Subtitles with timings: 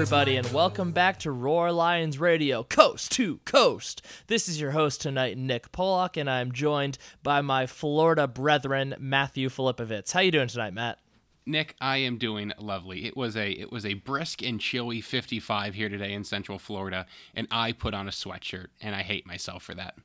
[0.00, 4.00] everybody, and welcome back to Roar Lions Radio, coast to coast.
[4.28, 9.48] This is your host tonight, Nick Pollock, and I'm joined by my Florida brethren, Matthew
[9.48, 10.12] Filipovitz.
[10.12, 11.00] How you doing tonight, Matt?
[11.46, 13.06] Nick, I am doing lovely.
[13.06, 17.04] It was a it was a brisk and chilly 55 here today in Central Florida,
[17.34, 19.96] and I put on a sweatshirt, and I hate myself for that.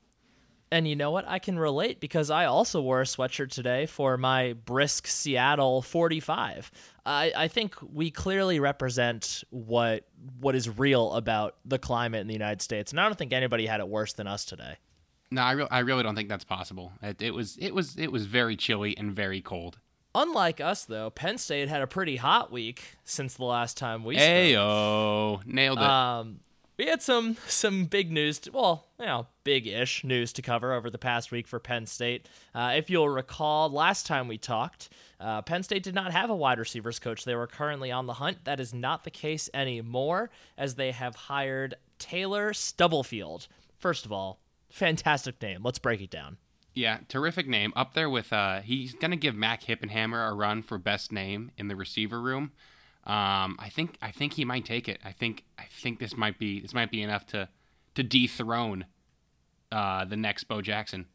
[0.74, 1.24] And you know what?
[1.28, 6.72] I can relate because I also wore a sweatshirt today for my brisk Seattle 45.
[7.06, 10.04] I, I think we clearly represent what
[10.40, 13.66] what is real about the climate in the United States, and I don't think anybody
[13.66, 14.78] had it worse than us today.
[15.30, 16.90] No, I, re- I really don't think that's possible.
[17.00, 19.78] It, it was it was it was very chilly and very cold.
[20.12, 24.16] Unlike us, though, Penn State had a pretty hot week since the last time we
[24.16, 24.26] spoke.
[24.26, 25.84] Ayo, nailed it.
[25.84, 26.40] Um,
[26.76, 28.38] we had some some big news.
[28.40, 32.28] To, well, you know, big-ish news to cover over the past week for Penn State.
[32.54, 34.88] Uh, if you'll recall, last time we talked,
[35.20, 37.24] uh, Penn State did not have a wide receivers coach.
[37.24, 38.44] They were currently on the hunt.
[38.44, 43.46] That is not the case anymore, as they have hired Taylor Stubblefield.
[43.78, 45.60] First of all, fantastic name.
[45.62, 46.38] Let's break it down.
[46.74, 47.72] Yeah, terrific name.
[47.76, 51.68] Up there with uh he's gonna give Mac Hippenhammer a run for best name in
[51.68, 52.50] the receiver room.
[53.06, 55.00] Um I think I think he might take it.
[55.04, 57.48] I think I think this might be this might be enough to
[57.94, 58.86] to dethrone
[59.72, 61.06] uh the next Bo Jackson.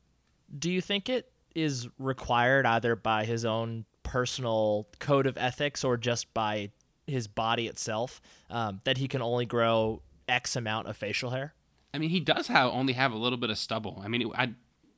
[0.57, 5.97] Do you think it is required either by his own personal code of ethics or
[5.97, 6.71] just by
[7.05, 11.53] his body itself um, that he can only grow X amount of facial hair?
[11.93, 14.01] I mean, he does have only have a little bit of stubble.
[14.03, 14.53] I mean, I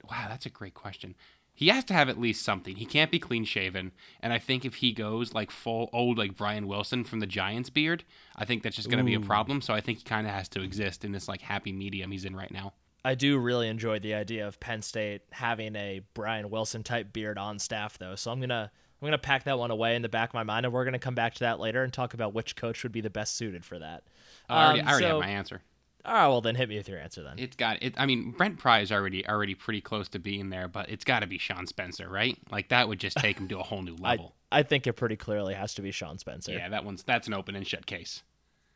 [0.10, 1.16] wow, that's a great question.
[1.62, 2.78] He has to have at least something.
[2.78, 3.92] He can't be clean shaven.
[4.20, 7.70] And I think if he goes like full old like Brian Wilson from the Giants
[7.70, 8.04] beard,
[8.36, 9.62] I think that's just going to be a problem.
[9.62, 12.26] So I think he kind of has to exist in this like happy medium he's
[12.26, 12.74] in right now.
[13.06, 17.38] I do really enjoy the idea of Penn State having a Brian Wilson type beard
[17.38, 18.16] on staff though.
[18.16, 20.34] So I'm going to I'm going to pack that one away in the back of
[20.34, 22.56] my mind and we're going to come back to that later and talk about which
[22.56, 24.02] coach would be the best suited for that.
[24.50, 25.62] I already, Um, I already so- have my answer.
[26.06, 27.38] All right, well then hit me with your answer then.
[27.38, 27.94] It's got it.
[27.98, 31.20] I mean, Brent Pry is already already pretty close to being there, but it's got
[31.20, 32.38] to be Sean Spencer, right?
[32.50, 34.36] Like that would just take him to a whole new level.
[34.52, 36.54] I think it pretty clearly has to be Sean Spencer.
[36.54, 38.24] yeah, that one's that's an open and shut case.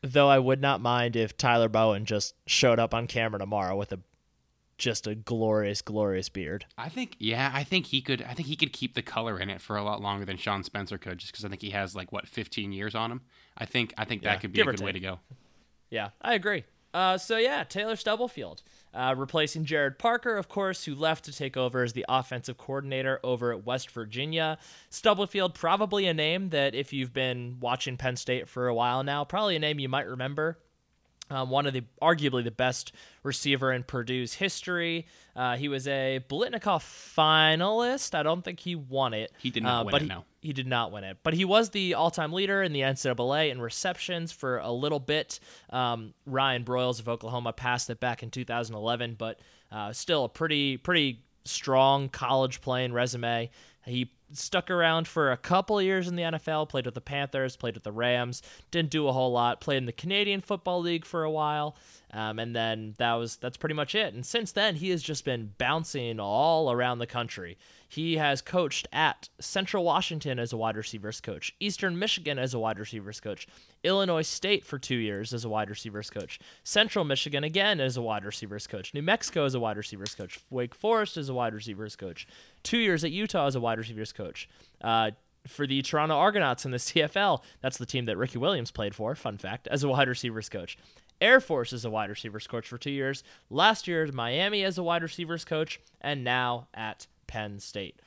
[0.02, 3.92] Though I would not mind if Tyler Bowen just showed up on camera tomorrow with
[3.92, 3.98] a
[4.78, 6.66] just a glorious, glorious beard.
[6.76, 8.22] I think, yeah, I think he could.
[8.22, 10.62] I think he could keep the color in it for a lot longer than Sean
[10.62, 13.22] Spencer could, just because I think he has like what 15 years on him.
[13.56, 15.20] I think, I think Yeah, that could be a good way to go.
[15.90, 16.64] Yeah, I agree.
[16.96, 18.62] Uh, so yeah, Taylor Stubblefield,
[18.94, 23.20] uh, replacing Gerad Parker, of course, who left to take over as the offensive coordinator
[23.22, 24.56] over at West Virginia.
[24.88, 29.26] Stubblefield, probably a name that if you've been watching Penn State for a while now,
[29.26, 30.58] probably a name you might remember.
[31.30, 32.92] Um, one of the arguably the best
[33.22, 35.06] receiver in Purdue's history.
[35.34, 36.84] Uh, he was a Biletnikoff
[37.16, 38.14] finalist.
[38.14, 39.32] I don't think he won it.
[39.38, 40.24] He did not uh, win but it, he, no.
[40.40, 43.60] he did not win it, but he was the all-time leader in the NCAA in
[43.60, 45.40] receptions for a little bit.
[45.70, 49.40] Um, Ryan Broyles of Oklahoma passed it back in 2011, but
[49.72, 53.50] uh, still a pretty pretty strong college playing resume.
[53.84, 57.74] He stuck around for a couple years in the NFL, played with the Panthers, played
[57.74, 61.24] with the Rams, didn't do a whole lot, played in the Canadian Football League for
[61.24, 61.76] a while,
[62.12, 64.14] um, and then that was that's pretty much it.
[64.14, 67.58] And since then, he has just been bouncing all around the country.
[67.88, 72.58] He has coached at Central Washington as a wide receivers coach, Eastern Michigan as a
[72.58, 73.46] wide receivers coach,
[73.84, 78.02] Illinois State for two years as a wide receivers coach, Central Michigan again as a
[78.02, 81.54] wide receivers coach, New Mexico as a wide receivers coach, Wake Forest as a wide
[81.54, 82.26] receivers coach,
[82.62, 84.48] two years at Utah as a wide receivers coach.
[84.80, 85.12] Uh,
[85.46, 89.14] for the Toronto Argonauts in the CFL, that's the team that Ricky Williams played for,
[89.14, 90.76] fun fact, as a wide receivers coach.
[91.20, 93.22] Air Force as a wide receivers coach for two years.
[93.48, 98.00] Last year Miami as a wide receivers coach, and now at Penn State.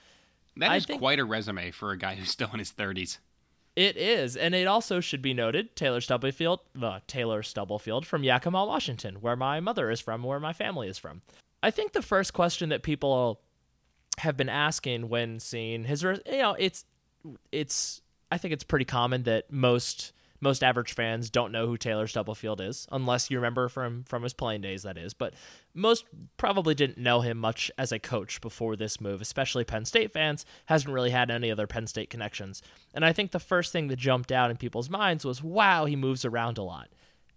[0.57, 3.19] That is think- quite a resume for a guy who's still in his 30s.
[3.75, 8.66] It is, and it also should be noted Taylor Stubblefield, uh, Taylor Stubblefield from Yakima,
[8.66, 11.22] Washington, where my mother is from, where my family is from.
[11.63, 13.41] I think the first question that people
[14.18, 16.84] have been asking when seeing his, you know, it's,
[17.53, 18.02] it's,
[18.32, 20.11] I think it's pretty common that most
[20.41, 24.34] most average fans don't know who Taylor Stubblefield is, unless you remember from from his
[24.34, 24.84] playing days.
[24.84, 25.34] That is, but
[25.74, 26.06] most
[26.38, 30.46] probably didn't know him much as a coach before this move, especially Penn State fans.
[30.66, 32.62] Hasn't really had any other Penn State connections,
[32.94, 35.96] and I think the first thing that jumped out in people's minds was, "Wow, he
[35.96, 36.90] moves around a lot."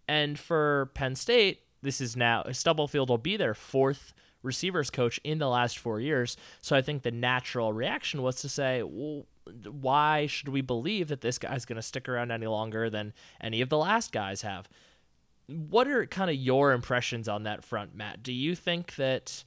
[0.08, 4.12] And for Penn State, this is now Stubblefield will be their fourth
[4.42, 6.36] receivers coach in the last four years.
[6.60, 9.26] So I think the natural reaction was to say, well,
[9.64, 13.60] why should we believe that this guy's going to stick around any longer than any
[13.60, 14.68] of the last guys have?
[15.46, 18.22] What are kind of your impressions on that front, Matt?
[18.22, 19.44] Do you think that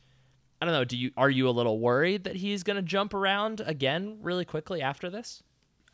[0.62, 3.14] I don't know, do you are you a little worried that he's going to jump
[3.14, 5.44] around again really quickly after this?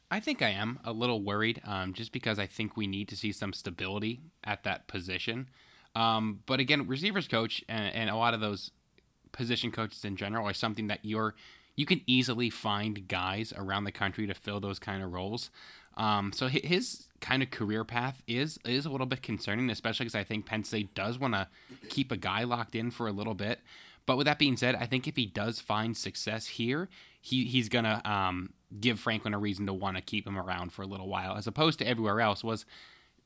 [0.09, 3.15] I think I am a little worried, um, just because I think we need to
[3.15, 5.49] see some stability at that position.
[5.95, 8.71] Um, but again, receivers coach and, and a lot of those
[9.31, 11.35] position coaches in general are something that you're
[11.75, 15.49] you can easily find guys around the country to fill those kind of roles.
[15.97, 20.15] Um, so his kind of career path is is a little bit concerning, especially because
[20.15, 21.47] I think Penn State does want to
[21.89, 23.59] keep a guy locked in for a little bit.
[24.05, 26.89] But with that being said, I think if he does find success here,
[27.21, 30.81] he he's gonna um, give Franklin a reason to want to keep him around for
[30.81, 32.65] a little while, as opposed to everywhere else was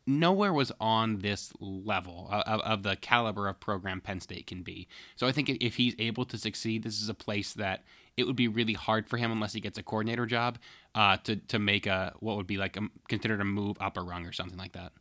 [0.07, 4.87] nowhere was on this level of, of, the caliber of program Penn State can be.
[5.15, 7.83] So I think if he's able to succeed, this is a place that
[8.17, 10.57] it would be really hard for him unless he gets a coordinator job
[10.93, 14.01] uh, to to make a what would be like a, considered a move up a
[14.01, 14.91] rung or something like that.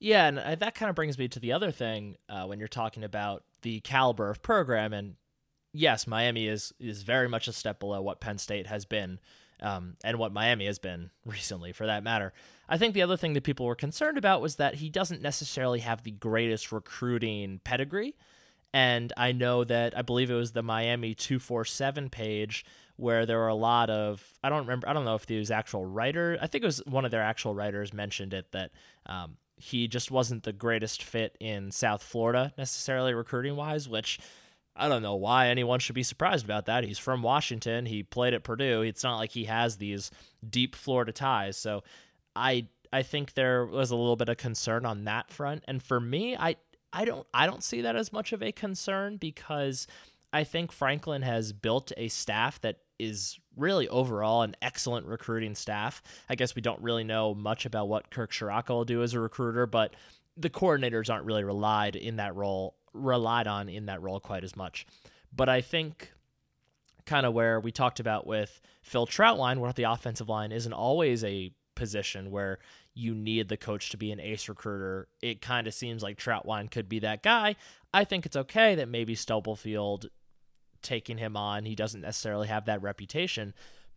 [0.00, 2.68] Yeah, and uh, that kind of brings me to the other thing uh, when you're
[2.68, 4.92] talking about the caliber of program.
[4.92, 5.14] And
[5.72, 9.18] yes, Miami is is very much a step below what Penn State has been,
[9.60, 12.32] um, and what Miami has been recently, for that matter.
[12.68, 15.80] I think the other thing that people were concerned about was that he doesn't necessarily
[15.80, 18.14] have the greatest recruiting pedigree.
[18.72, 22.64] And I know that I believe it was the Miami 247 page
[22.96, 25.84] where there were a lot of I don't remember I don't know if these actual
[25.84, 28.70] writer I think it was one of their actual writers mentioned it that
[29.06, 34.18] um, he just wasn't the greatest fit in South Florida necessarily recruiting wise, which
[34.76, 36.84] I don't know why anyone should be surprised about that.
[36.84, 37.86] He's from Washington.
[37.86, 38.82] He played at Purdue.
[38.82, 40.10] It's not like he has these
[40.48, 41.56] deep Florida ties.
[41.56, 41.84] So
[42.34, 45.64] I I think there was a little bit of concern on that front.
[45.68, 46.56] And for me, I
[46.92, 49.86] I don't I don't see that as much of a concern because
[50.32, 56.02] I think Franklin has built a staff that is really overall an excellent recruiting staff.
[56.28, 59.20] I guess we don't really know much about what Kirk Ciarrocca will do as a
[59.20, 59.94] recruiter, but
[60.36, 64.56] the coordinators aren't really relied in that role relied on in that role quite as
[64.56, 64.86] much.
[65.34, 66.12] But I think
[67.04, 71.22] kind of where we talked about with Phil Trautwein, where the offensive line isn't always
[71.22, 72.58] a position where
[72.94, 75.08] you need the coach to be an ace recruiter.
[75.20, 77.56] It kind of seems like Trautwein could be that guy.
[77.92, 80.08] I think it's okay that maybe Stubblefield
[80.82, 83.54] taking him on, he doesn't necessarily have that reputation,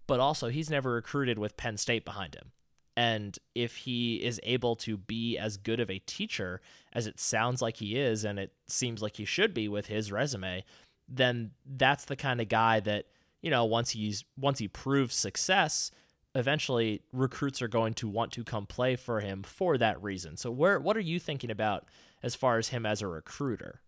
[0.07, 2.51] but also he's never recruited with Penn State behind him.
[2.97, 6.61] And if he is able to be as good of a teacher
[6.93, 10.11] as it sounds like he is, and it seems like he should be with his
[10.11, 10.65] resume,
[11.07, 13.05] then that's the kind of guy that,
[13.43, 15.91] you know, once he's once he proves success,
[16.33, 20.35] eventually recruits are going to want to come play for him for that reason.
[20.35, 21.85] So where what are you thinking about
[22.23, 23.81] as far as him as a recruiter?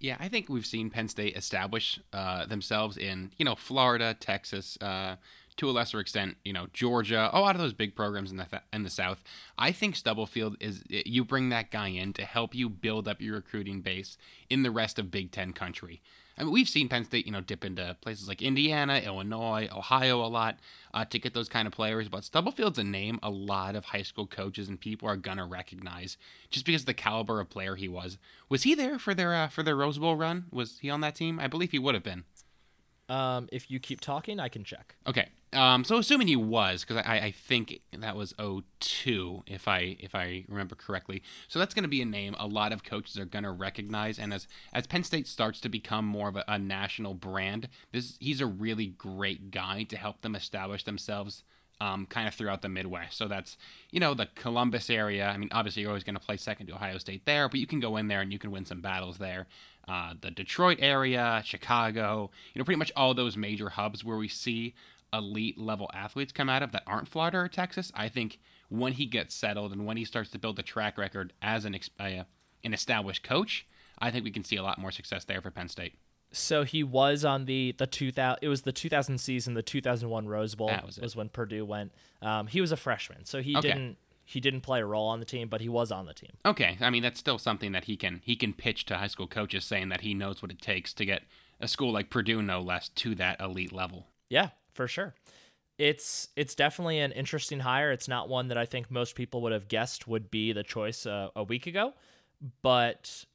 [0.00, 4.76] Yeah, I think we've seen Penn State establish uh, themselves in you know Florida, Texas,
[4.80, 5.14] uh,
[5.56, 8.46] to a lesser extent, you know Georgia, a lot of those big programs in the
[8.72, 9.22] in the South.
[9.58, 13.34] I think Stubblefield is you bring that guy in to help you build up your
[13.34, 14.16] recruiting base
[14.50, 16.02] in the rest of Big Ten country.
[16.38, 20.22] I mean, we've seen Penn State, you know, dip into places like Indiana, Illinois, Ohio
[20.22, 20.58] a lot
[20.92, 22.10] uh, to get those kind of players.
[22.10, 26.18] But Stubblefield's a name a lot of high school coaches and people are gonna recognize
[26.50, 28.18] just because of the caliber of player he was.
[28.50, 30.44] Was he there for their uh, for their Rose Bowl run?
[30.52, 31.40] Was he on that team?
[31.40, 32.24] I believe he would have been.
[33.08, 34.96] Um, if you keep talking, I can check.
[35.06, 35.28] Okay.
[35.56, 40.14] Um, so assuming he was, because I, I think that was 02, if I if
[40.14, 41.22] I remember correctly.
[41.48, 44.18] So that's going to be a name a lot of coaches are going to recognize.
[44.18, 48.16] And as as Penn State starts to become more of a, a national brand, this
[48.20, 51.42] he's a really great guy to help them establish themselves
[51.80, 53.16] um, kind of throughout the Midwest.
[53.16, 53.56] So that's,
[53.90, 55.28] you know, the Columbus area.
[55.28, 57.66] I mean, obviously, you're always going to play second to Ohio State there, but you
[57.66, 59.46] can go in there and you can win some battles there.
[59.86, 64.26] Uh, the Detroit area, Chicago, you know, pretty much all those major hubs where we
[64.26, 64.74] see
[65.16, 67.92] elite level athletes come out of that aren't Florida or Texas.
[67.94, 71.32] I think when he gets settled and when he starts to build a track record
[71.40, 72.24] as an, uh,
[72.64, 73.66] an established coach,
[73.98, 75.94] I think we can see a lot more success there for Penn State.
[76.32, 80.54] So he was on the the 2000 it was the 2000 season the 2001 Rose
[80.54, 81.92] Bowl was, was, when Purdue went.
[82.20, 83.24] Um, he was a freshman.
[83.24, 83.68] So he okay.
[83.68, 86.32] didn't he didn't play a role on the team, but he was on the team.
[86.44, 89.28] Okay, I mean that's still something that he can he can pitch to high school
[89.28, 91.22] coaches, saying that he knows what it takes to get
[91.60, 94.08] a school like Purdue, no less, to that elite level.
[94.28, 95.14] Yeah, for sure.
[95.78, 97.92] It's it's definitely an interesting hire.
[97.92, 101.04] It's not one that I think most people would have guessed would be the choice
[101.04, 101.92] uh, a week ago,
[102.62, 103.26] but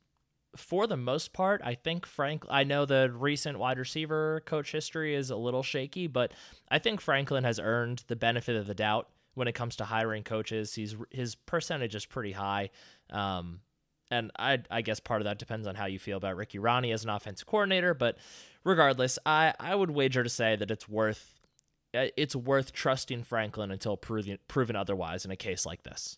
[0.55, 2.45] for the most part, I think Frank.
[2.50, 6.33] I know the recent wide receiver coach history is a little shaky, but
[6.69, 10.24] I think Franklin has earned the benefit of the doubt when it comes to hiring
[10.24, 10.74] coaches.
[10.74, 12.69] He's his percentage is pretty high,
[13.12, 13.62] um,
[14.12, 16.94] and I I guess part of that depends on how you feel about Ricky Rahne
[16.94, 17.94] as an offensive coordinator.
[17.94, 18.18] But
[18.63, 21.39] regardless, I I would wager to say that it's worth
[21.96, 26.18] uh, it's worth trusting Franklin until proven proven otherwise in a case like this.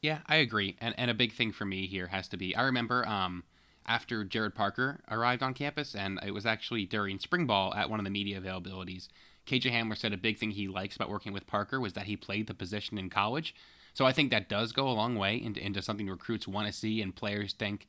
[0.00, 0.76] Yeah, I agree.
[0.80, 3.44] And and a big thing for me here has to be I remember um
[3.84, 7.98] after Gerad Parker arrived on campus, and it was actually during spring ball at one
[7.98, 9.08] of the media availabilities.
[9.46, 12.16] KJ Hamler said a big thing he likes about working with Parker was that he
[12.16, 13.56] played the position in college.
[13.94, 16.72] So I think that does go a long way into, into something recruits want to
[16.72, 17.86] see and players think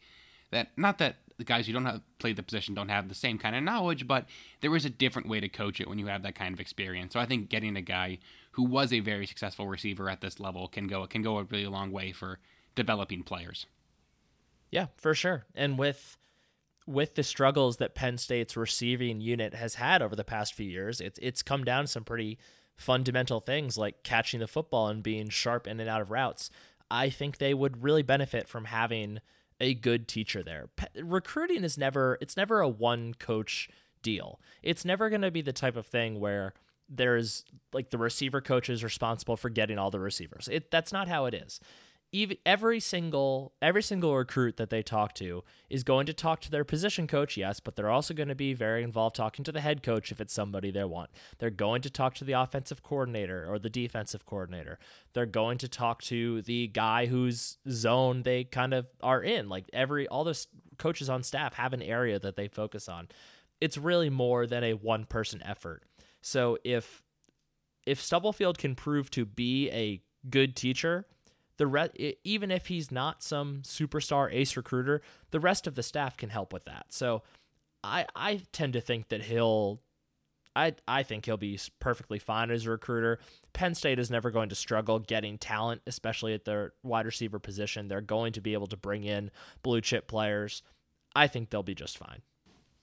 [0.52, 3.38] that not that the guys who don't have played the position don't have the same
[3.38, 4.26] kind of knowledge, but
[4.62, 7.14] there is a different way to coach it when you have that kind of experience.
[7.14, 8.20] So I think getting a guy
[8.52, 11.68] who was a very successful receiver at this level can go can go a really
[11.68, 12.40] long way for
[12.76, 13.66] developing players.
[14.72, 15.46] Yeah, for sure.
[15.56, 16.18] And with
[16.86, 21.02] with the struggles that Penn State's receiving unit has had over the past few years,
[21.02, 22.38] it's it's come down some pretty
[22.76, 26.50] fundamental things like catching the football and being sharp in and out of routes.
[26.90, 29.20] I think they would really benefit from having
[29.60, 30.70] a good teacher there.
[31.02, 33.70] Recruiting is never it's never a one coach
[34.02, 34.40] deal.
[34.62, 36.54] It's never going to be the type of thing where
[36.90, 40.50] there's like the receiver coach is responsible for getting all the receivers.
[40.52, 41.60] It that's not how it is
[42.14, 46.52] even every single every single recruit that they talk to is going to talk to
[46.52, 49.60] their position coach yes but they're also going to be very involved talking to the
[49.60, 51.10] head coach if it's somebody they want.
[51.40, 54.80] They're going to talk to the offensive coordinator or the defensive coordinator.
[55.14, 59.50] They're going to talk to the guy whose zone they kind of are in.
[59.50, 63.10] Like every all those coaches on staff have an area that they focus on.
[63.60, 65.84] It's really more than a one person effort.
[66.22, 67.02] So if
[67.86, 71.06] if Stubblefield can prove to be a good teacher
[71.58, 76.18] the re- even if he's not some superstar ace recruiter, the rest of the staff
[76.18, 76.88] can help with that.
[76.90, 77.24] So
[77.84, 79.82] I I tend to think that he'll
[80.56, 83.20] I I think he'll be perfectly fine as a recruiter.
[83.54, 87.88] Penn State is never going to struggle getting talent, especially at their wide receiver position.
[87.88, 89.32] They're going to be able to bring in
[89.62, 90.64] blue chip players.
[91.16, 92.22] I think they'll be just fine.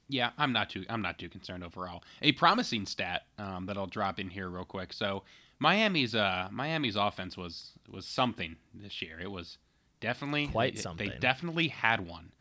[0.08, 2.02] Yeah, I'm not too I'm not too concerned overall.
[2.22, 4.92] A promising stat um, that I'll drop in here real quick.
[4.92, 5.22] So
[5.60, 9.20] Miami's uh Miami's offense was was something this year.
[9.20, 9.58] It was
[10.00, 11.08] definitely quite something.
[11.08, 12.32] They definitely had one.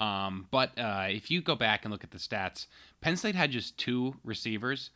[0.00, 2.66] Um, but uh, if you go back and look at the stats,
[3.00, 4.90] Penn State had just two receivers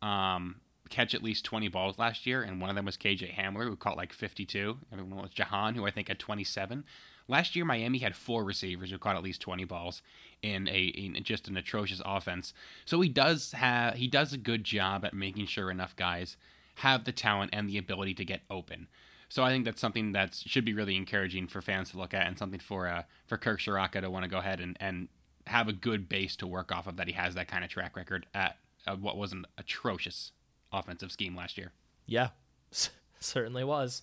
[0.00, 0.56] um,
[0.90, 3.74] catch at least 20 balls last year, and one of them was KJ Hamler, who
[3.74, 4.78] caught like 52.
[4.92, 6.84] Everyone was Jahan, who I think had 27.
[7.26, 10.02] Last year, Miami had four receivers who caught at least 20 balls
[10.42, 12.52] in a in just an atrocious offense.
[12.84, 16.36] So he does have he does a good job at making sure enough guys
[16.76, 18.88] have the talent and the ability to get open.
[19.28, 22.26] So I think that's something that should be really encouraging for fans to look at,
[22.26, 25.08] and something for uh, for Kirk Ciarrocca to want to go ahead and, and
[25.46, 26.96] have a good base to work off of.
[26.96, 30.32] That he has that kind of track record at uh, what was an atrocious
[30.72, 31.72] offensive scheme last year.
[32.06, 32.28] Yeah,
[33.20, 34.02] certainly was.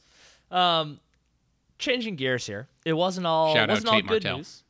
[0.49, 0.99] Um,
[1.77, 4.37] changing gears here, it wasn't all Shout wasn't out all Tate good Martell.
[4.37, 4.63] news.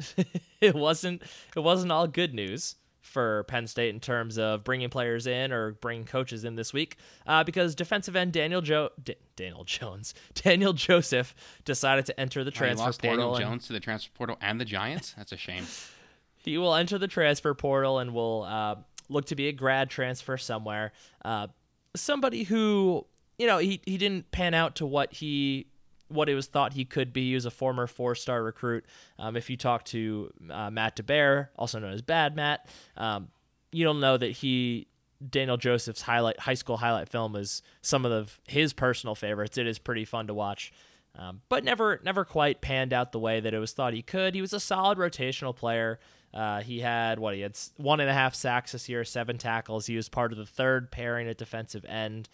[0.60, 1.22] it wasn't
[1.56, 2.76] it wasn't all good news
[3.08, 6.96] for Penn State in terms of bringing players in or bringing coaches in this week,
[7.26, 11.34] uh, because defensive end Daniel jo- D- Daniel Jones, Daniel Joseph
[11.64, 13.16] decided to enter the Oh, transfer lost portal.
[13.18, 15.14] Daniel and Jones to the transfer portal and the Giants.
[15.16, 15.64] That's a shame.
[16.36, 18.76] he will enter the transfer portal and will uh,
[19.08, 20.92] look to be a grad transfer somewhere.
[21.24, 21.48] Uh,
[21.96, 23.06] somebody who
[23.38, 25.66] you know he he didn't pan out to what he
[26.08, 27.28] what it was thought he could be.
[27.28, 28.84] He was a former four star recruit.
[29.18, 33.28] Um, if you talk to uh, Matt DeBear, also known as Bad Matt, um,
[33.72, 34.88] you'll know that he
[35.26, 39.58] Daniel Joseph's highlight high school highlight film is some of the, his personal favorites.
[39.58, 40.72] It is pretty fun to watch.
[41.16, 44.34] Um, but never never quite panned out the way that it was thought he could.
[44.34, 45.98] He was a solid rotational player.
[46.32, 49.86] Uh, he had what he had one and a half sacks this year, seven tackles.
[49.86, 52.28] He was part of the third pairing at defensive end.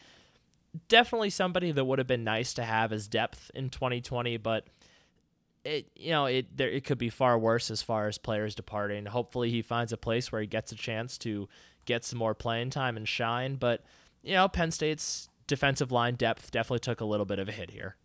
[0.88, 4.66] Definitely somebody that would have been nice to have as depth in 2020, but
[5.64, 9.06] it you know it there it could be far worse as far as players departing.
[9.06, 11.48] Hopefully he finds a place where he gets a chance to
[11.84, 13.56] get some more playing time and shine.
[13.56, 13.84] But
[14.22, 17.70] you know Penn State's defensive line depth definitely took a little bit of a hit
[17.70, 17.96] here.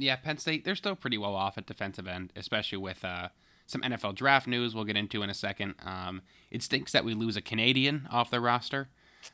[0.00, 3.30] Yeah, Penn State, they're still pretty well off at defensive end, especially with uh,
[3.66, 5.74] some NFL draft news we'll get into in a second.
[5.84, 8.88] Um, it stinks that we lose a Canadian off the roster.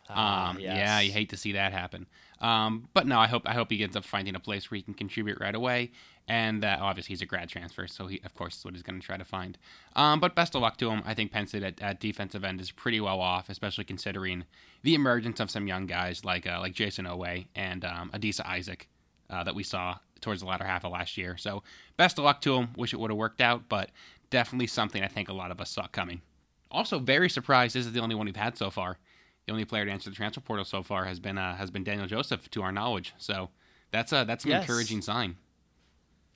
[0.08, 0.76] Ah, Um, yes.
[0.76, 2.06] Yeah, you hate to see that happen.
[2.40, 4.82] Um, but no, I hope I hope he ends up finding a place where he
[4.82, 5.92] can contribute right away.
[6.26, 8.98] And uh, obviously, he's a grad transfer, so he, of course, is what he's going
[8.98, 9.58] to try to find.
[9.94, 11.02] Um, but best of luck to him.
[11.04, 14.44] I think Penn State at, at defensive end is pretty well off, especially considering
[14.82, 18.88] the emergence of some young guys like uh, like Jayson Oweh and um, Adisa Isaac
[19.28, 21.36] uh, that we saw towards the latter half of last year.
[21.36, 21.62] So
[21.96, 22.68] best of luck to him.
[22.76, 23.90] Wish it would have worked out, but
[24.30, 26.22] definitely something I think a lot of us saw coming.
[26.70, 28.98] Also, very surprised this is the only one we've had so far.
[29.46, 31.84] The only player to enter the transfer portal so far has been uh, has been
[31.84, 33.12] Daniel Joseph, to our knowledge.
[33.18, 33.50] So
[33.90, 34.62] that's a that's an Yes.
[34.62, 35.36] encouraging sign.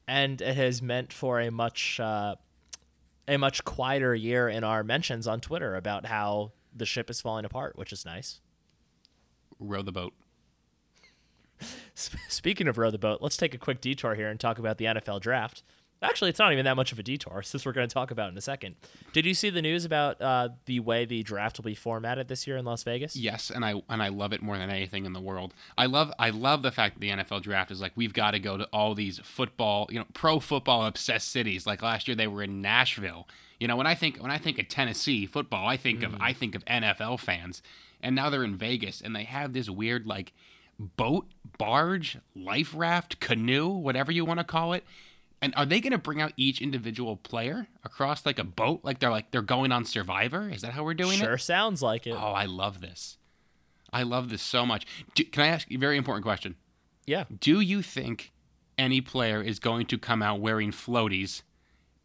[0.06, 2.36] and it has meant for a much uh,
[3.26, 7.44] a much quieter year in our mentions on Twitter about how the ship is falling
[7.44, 8.40] apart, which is nice.
[9.58, 10.12] Row the boat.
[11.94, 14.84] Speaking of row the boat, let's take a quick detour here and talk about the
[14.84, 15.62] NFL draft.
[16.00, 18.28] Actually, it's not even that much of a detour, since we're going to talk about
[18.28, 18.76] it in a second.
[19.12, 22.46] Did you see the news about uh, the way the draft will be formatted this
[22.46, 23.16] year in Las Vegas?
[23.16, 25.54] Yes, and I and I love it more than anything in the world.
[25.76, 28.38] I love I love the fact that the NFL draft is like we've got to
[28.38, 31.66] go to all these football, you know, pro football obsessed cities.
[31.66, 33.26] Like last year they were in Nashville.
[33.58, 36.32] You know, when I think when I think of Tennessee football, I think of I
[36.32, 37.62] think of NFL fans.
[38.00, 40.32] And now they're in Vegas and they have this weird like
[40.78, 41.26] boat,
[41.58, 44.84] barge, life raft, canoe, whatever you want to call it.
[45.40, 48.80] And are they going to bring out each individual player across like a boat?
[48.82, 50.50] Like they're like they're going on Survivor?
[50.50, 51.30] Is that how we're doing Sure it?
[51.30, 52.14] Sure sounds like it.
[52.14, 53.18] Oh, I love this.
[53.92, 54.86] I love this so much.
[55.14, 56.56] Do, can I ask you a very important question?
[57.06, 57.24] Yeah.
[57.40, 58.32] Do you think
[58.76, 61.42] any player is going to come out wearing floaties?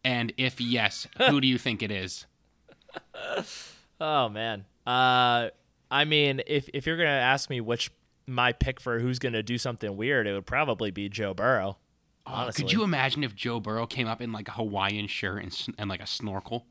[0.06, 2.26] And if yes, who do you think it is?
[4.02, 4.66] Oh man.
[4.86, 5.50] Uh,
[5.90, 7.90] I mean, if if you're gonna ask me which
[8.28, 11.78] my pick for who's gonna do something weird, it would probably be Joe Burrow.
[12.26, 12.64] Honestly.
[12.64, 15.90] could you imagine if Joe Burrow came up in like a Hawaiian shirt and, and
[15.90, 16.66] like a snorkel?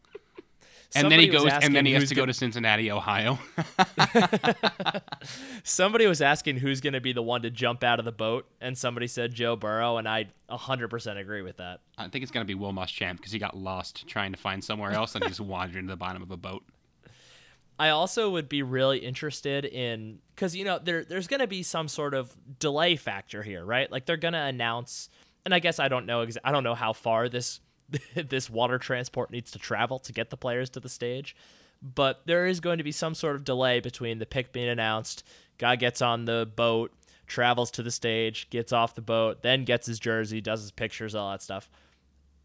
[0.94, 3.38] And then he goes, and then he has to go to Cincinnati, Ohio.
[5.64, 8.76] Somebody was asking who's gonna be the one to jump out of the boat, and
[8.76, 11.80] somebody said Joe Burrow, and I 100% agree with that.
[11.96, 14.92] I think it's gonna be Will Muschamp because he got lost trying to find somewhere
[14.92, 16.62] else and he just wandered into the bottom of a boat.
[17.78, 21.62] I also would be really interested in because you know there there's going to be
[21.62, 23.90] some sort of delay factor here, right?
[23.90, 25.08] Like they're going to announce,
[25.44, 27.60] and I guess I don't know I don't know how far this
[28.14, 31.36] this water transport needs to travel to get the players to the stage,
[31.82, 35.24] but there is going to be some sort of delay between the pick being announced,
[35.58, 36.92] guy gets on the boat,
[37.26, 41.14] travels to the stage, gets off the boat, then gets his jersey, does his pictures,
[41.14, 41.68] all that stuff.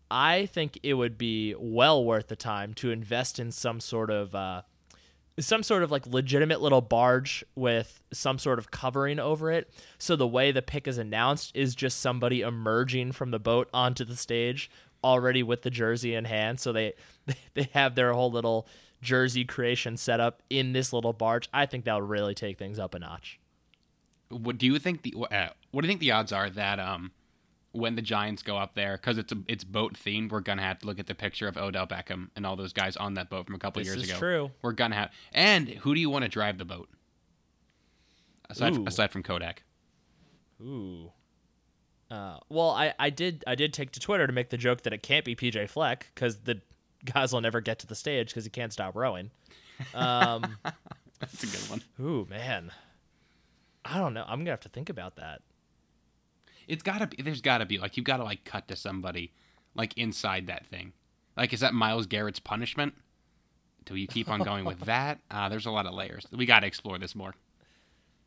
[0.10, 4.34] I think it would be well worth the time to invest in some sort of
[4.34, 4.62] uh,
[5.40, 9.72] some sort of like legitimate little barge with some sort of covering over it.
[10.00, 14.04] So the way the pick is announced is just somebody emerging from the boat onto
[14.04, 14.70] the stage
[15.04, 16.60] already with the jersey in hand.
[16.60, 16.94] So they
[17.54, 18.68] they have their whole little
[19.02, 21.50] jersey creation set up in this little barge.
[21.54, 23.40] I think that would really take things up a notch.
[24.30, 27.12] What do you think the uh, what do you think the odds are that um
[27.78, 30.80] when the Giants go up there because it's a, it's boat themed, we're gonna have
[30.80, 33.46] to look at the picture of Odell Beckham and all those guys on that boat
[33.46, 34.20] from a couple This years is ago.
[34.20, 34.52] true.
[34.62, 36.90] We're gonna have and who do you want to drive the boat?
[38.50, 38.86] Aside Ooh.
[38.88, 39.64] aside from Kodak.
[40.62, 41.12] Ooh.
[42.10, 44.94] Uh, well, I, I did I did take to Twitter to make the joke that
[44.94, 46.62] it can't be PJ Fleck because the
[47.06, 49.30] guys will never get to the stage because he can't stop rowing.
[49.94, 50.58] Um,
[51.20, 51.82] That's a good one.
[52.00, 52.72] ooh man,
[53.86, 54.24] I don't know.
[54.28, 55.42] I'm gonna have to think about that.
[56.68, 57.22] It's gotta be.
[57.22, 59.34] There's gotta be like you've gotta like cut to somebody
[59.76, 60.94] like inside that thing.
[61.36, 62.94] Like is that Myles Garrett's punishment?
[63.86, 65.20] Do you keep on going with that?
[65.32, 66.28] Uh, there's a lot of layers.
[66.32, 67.34] We gotta explore this more.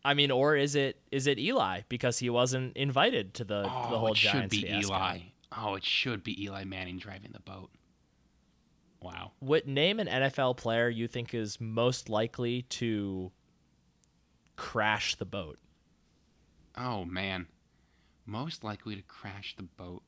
[0.02, 3.90] I mean, or is it is it Eli because he wasn't invited to the Oh,
[3.90, 4.94] the whole it should Giants be fiasco?
[4.94, 5.18] Eli.
[5.56, 7.70] Oh, it should be Eli Manning driving the boat.
[9.02, 9.32] Wow.
[9.40, 13.32] What name an NFL player you think is most likely to
[14.56, 15.58] crash the boat?
[16.78, 17.46] Oh man,
[18.30, 20.02] most likely to crash the boat.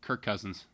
[0.00, 0.66] Kirk Cousins.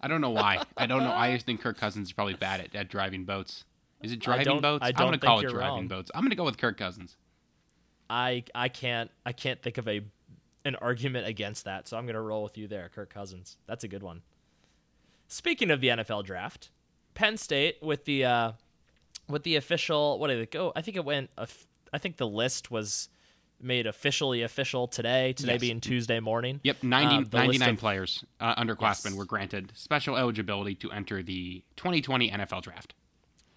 [0.00, 0.62] I don't know why.
[0.76, 1.12] I don't know.
[1.12, 3.64] I just think Kirk Cousins is probably bad at, at driving boats.
[4.02, 4.84] Is it driving don't- boats?
[4.84, 5.88] I am gonna call it driving wrong.
[5.88, 6.10] boats.
[6.14, 7.16] I'm gonna go with Kirk Cousins.
[8.10, 10.02] I I can't I can't think of a
[10.64, 13.56] an argument against that, so I'm gonna roll with you there, Kirk Cousins.
[13.66, 14.22] That's a good one.
[15.28, 16.70] Speaking of the NFL draft,
[17.14, 18.52] Penn State with the uh,
[19.28, 20.72] with the official what did it go?
[20.74, 21.30] I think it went.
[21.92, 23.08] I think the list was
[23.62, 25.32] made officially official today.
[25.32, 25.60] Today Yes.
[25.60, 26.60] being Tuesday morning.
[26.62, 29.14] Yep, 90, Um, the list 99 of- players uh, underclassmen Yes.
[29.14, 32.94] were granted special eligibility to enter the 2020 NFL Draft.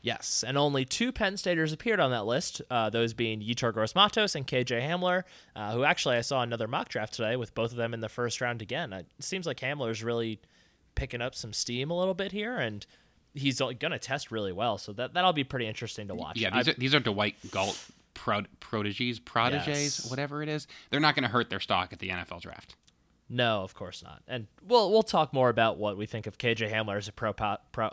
[0.01, 3.95] Yes, and only two Penn Staters appeared on that list, uh, those being Yetur Gross
[3.95, 5.23] Matos and KJ Hamler,
[5.55, 8.09] uh, who actually I saw another mock draft today with both of them in the
[8.09, 8.93] first round again.
[8.93, 10.39] It seems like Hamler's really
[10.93, 12.85] picking up some steam a little bit here, and
[13.33, 16.37] he's going to test really well, so that, that'll be pretty interesting to watch.
[16.37, 19.67] Yeah, these are, these are Dwight Galt prod, proteges, proteges,
[19.99, 20.09] Yes.
[20.09, 20.65] whatever it is.
[20.89, 22.75] They're not going to hurt their stock at the NFL Draft.
[23.29, 24.23] No, of course not.
[24.27, 27.33] And we'll we'll talk more about what we think of KJ Hamler as a pro
[27.33, 27.91] po- pro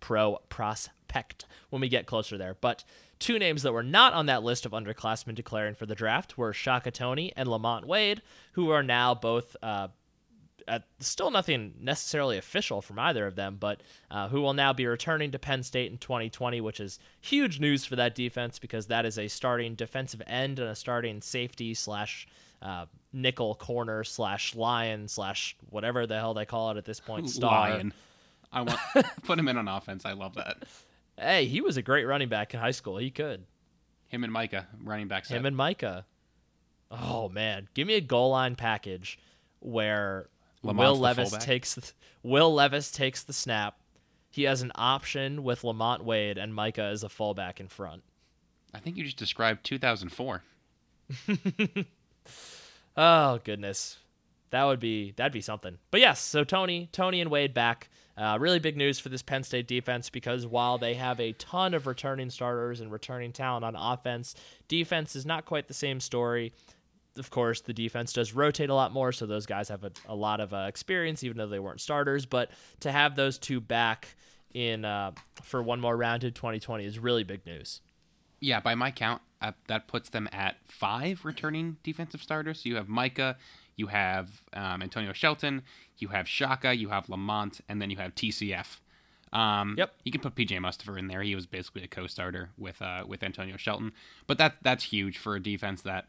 [0.00, 2.56] pro prospect when we get closer there.
[2.60, 2.84] But
[3.20, 6.52] two names that were not on that list of underclassmen declaring for the draft were
[6.52, 8.20] Shaka Toney and Lamont Wade,
[8.52, 9.88] who are now both uh,
[10.68, 14.86] at still nothing necessarily official from either of them, but uh, who will now be
[14.86, 19.04] returning to Penn State in 2020, which is huge news for that defense because that
[19.04, 22.26] is a starting defensive end and a starting safety slash
[22.62, 27.28] uh, nickel corner slash lion slash whatever the hell they call it at this point.
[27.28, 27.70] Star.
[27.70, 27.92] Lion.
[28.52, 28.78] I want
[29.24, 30.04] put him in on offense.
[30.04, 30.64] I love that.
[31.18, 32.98] Hey, he was a great running back in high school.
[32.98, 33.44] He could.
[34.08, 35.24] Him and Micah running back.
[35.24, 35.36] Set.
[35.36, 36.06] Him and Micah.
[36.90, 39.18] Oh man, give me a goal line package
[39.60, 40.28] where
[40.62, 41.46] Lamont's Will Levis fullback?
[41.46, 43.78] takes the, Will Levis takes the snap.
[44.30, 48.02] He has an option with Lamont Wade and Micah as a fullback in front.
[48.74, 50.42] I think you just described 2004.
[52.96, 53.96] Oh goodness,
[54.50, 55.78] that would be that'd be something.
[55.90, 57.88] But yes, so Toney, Toney and Wade back.
[58.18, 61.72] Uh, really big news for this Penn State defense because while they have a ton
[61.72, 64.34] of returning starters and returning talent on offense,
[64.68, 66.52] defense is not quite the same story.
[67.18, 70.14] Of course, the defense does rotate a lot more, so those guys have a, a
[70.14, 72.24] lot of uh, experience, even though they weren't starters.
[72.24, 74.08] But to have those two back
[74.54, 77.80] in uh, for one more round in 2020 is really big news.
[78.40, 82.62] Yeah, by my count, uh, that puts them at five returning defensive starters.
[82.62, 83.36] So you have Micah,
[83.76, 85.62] you have um, Antonio Shelton,
[85.98, 88.80] you have Shaka, you have Lamont, and then you have TCF.
[89.32, 89.94] Um, Yep.
[90.04, 91.22] You can put PJ Mustipher in there.
[91.22, 93.92] He was basically a co-starter with uh, with Antonio Shelton,
[94.26, 96.08] but that that's huge for a defense that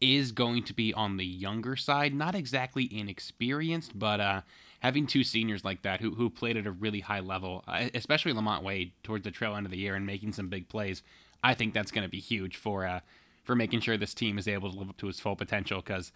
[0.00, 4.40] is going to be on the younger side, not exactly inexperienced, but uh,
[4.80, 8.32] having two seniors like that who, who played at a really high level, uh, especially
[8.32, 11.02] Lamont Wade towards the trail end of the year and making some big plays,
[11.42, 13.00] I think that's going to be huge for uh,
[13.42, 15.80] for making sure this team is able to live up to its full potential.
[15.80, 16.12] Because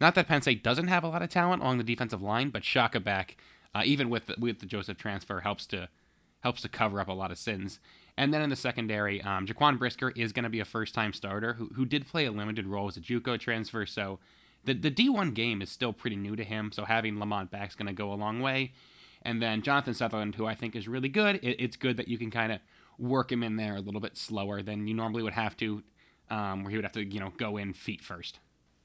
[0.00, 2.64] not that Penn State doesn't have a lot of talent along the defensive line, but
[2.64, 3.36] Shaka back,
[3.74, 5.88] uh, even with the, with the Joseph transfer, helps to
[6.40, 7.78] helps to cover up a lot of sins.
[8.16, 11.12] And then in the secondary, um, Jaquan Brisker is going to be a first time
[11.12, 13.86] starter who, who did play a limited role as a Juco transfer.
[13.86, 14.18] So
[14.64, 16.70] the, the D1 game is still pretty new to him.
[16.72, 18.72] So having Lamont back is going to go a long way.
[19.22, 22.18] And then Jonathan Sutherland, who I think is really good, it, it's good that you
[22.18, 22.60] can kind of
[22.98, 25.82] work him in there a little bit slower than you normally would have to,
[26.30, 28.38] um, where he would have to, you know, go in feet first.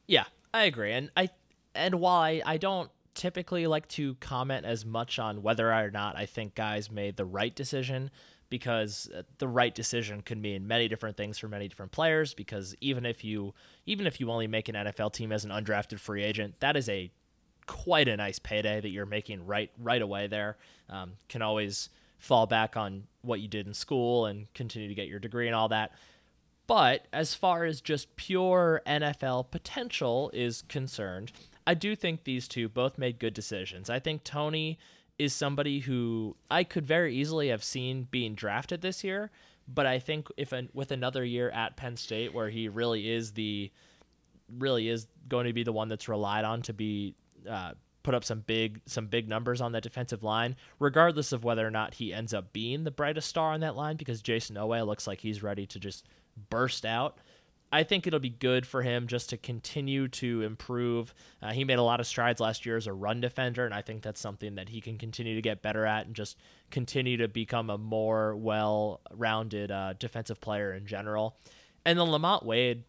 [0.07, 0.91] Yeah, I agree.
[0.91, 1.29] And I
[1.73, 6.17] and while I, I don't typically like to comment as much on whether or not
[6.17, 8.11] I think guys made the right decision
[8.55, 12.73] because uh, the right decision could mean many different things for many different players because
[12.79, 13.53] even if you
[13.85, 16.87] even if you only make an NFL team as an undrafted free agent, that is
[16.87, 17.11] a
[17.65, 20.55] quite a nice payday that you're making right right away there.
[20.89, 25.09] Um, can always fall back on what you did in school and continue to get
[25.09, 25.91] your degree and all that.
[26.65, 31.33] But as far as just pure NFL potential is concerned,
[31.67, 33.89] I do think these two both made good decisions.
[33.89, 34.79] I think Toney
[35.17, 39.31] is somebody who I could very easily have seen being drafted this year,
[39.67, 43.31] but I think if an, with another year at Penn State where he really is
[43.31, 43.71] the
[44.59, 47.15] really is going to be the one that's relied on to be
[47.49, 47.71] uh,
[48.03, 51.71] put up some big some big numbers on that defensive line, regardless of whether or
[51.71, 55.07] not he ends up being the brightest star on that line, because Jayson Oweh looks
[55.07, 56.05] like he's ready to just
[56.49, 57.17] burst out.
[57.71, 61.13] I think it'll be good for him just to continue to improve.
[61.41, 63.81] Uh, he made a lot of strides last year as a run defender, and I
[63.81, 66.37] think that's something that he can continue to get better at and just
[66.71, 71.37] continue to become a more well rounded uh, defensive player in general.
[71.85, 72.83] And then Lamont Wade,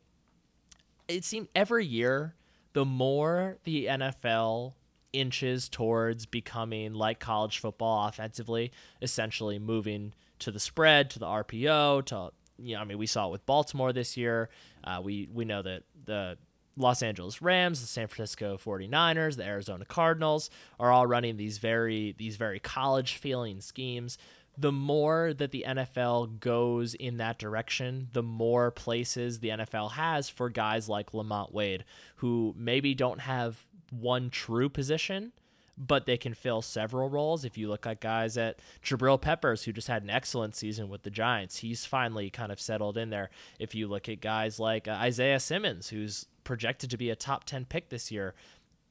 [1.09, 2.35] it seemed every year,
[2.73, 4.75] the more the NFL
[5.13, 12.05] inches towards becoming like college football offensively, essentially moving to the spread, to the RPO,
[12.07, 14.49] to you know, I mean, we saw it with Baltimore this year.
[14.85, 16.39] Uh, we we know that the
[16.77, 22.15] Los Angeles Rams, the San Francisco 49ers, the Arizona Cardinals are all running these very
[22.19, 24.19] these very college feeling schemes.
[24.59, 30.31] The more that the NFL goes in that direction, the more places the NFL has
[30.31, 31.85] for guys like Lamont Wade,
[32.17, 35.33] who maybe don't have one true position,
[35.79, 37.45] but they can fill several roles.
[37.45, 41.03] If you look at guys at Jabril Peppers, who just had an excellent season with
[41.03, 43.31] the Giants, he's finally kind of settled in there.
[43.59, 47.45] If you look at guys like uh, Isaiah Simmons, who's projected to be a top
[47.45, 48.35] 10 pick this year,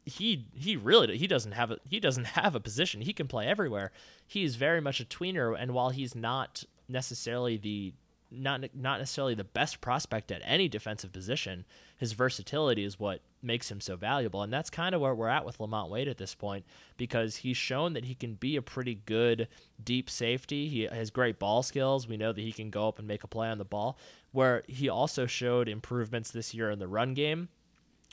[0.05, 3.01] he he really he doesn't have a he doesn't have a position.
[3.01, 3.91] He can play everywhere.
[4.27, 7.93] He's very much a tweener, and while he's not necessarily the
[8.35, 11.65] not not necessarily the best prospect at any defensive position,
[11.97, 15.45] his versatility is what makes him so valuable, and that's kind of where we're at
[15.45, 16.65] with Lamont Wade at this point
[16.97, 19.47] because he's shown that he can be a pretty good
[19.83, 20.67] deep safety.
[20.67, 22.07] He has great ball skills.
[22.07, 23.97] We know that he can go up and make a play on the ball.
[24.31, 27.47] Where he also showed improvements this year in the run game.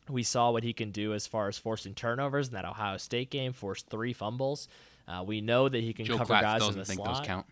[0.09, 3.31] We saw what he can do as far as forcing turnovers in that Ohio State
[3.31, 4.69] game, forced three fumbles.
[5.07, 7.19] Uh, we know that he can Joe cover Klatt guys in the think slot.
[7.19, 7.47] those count.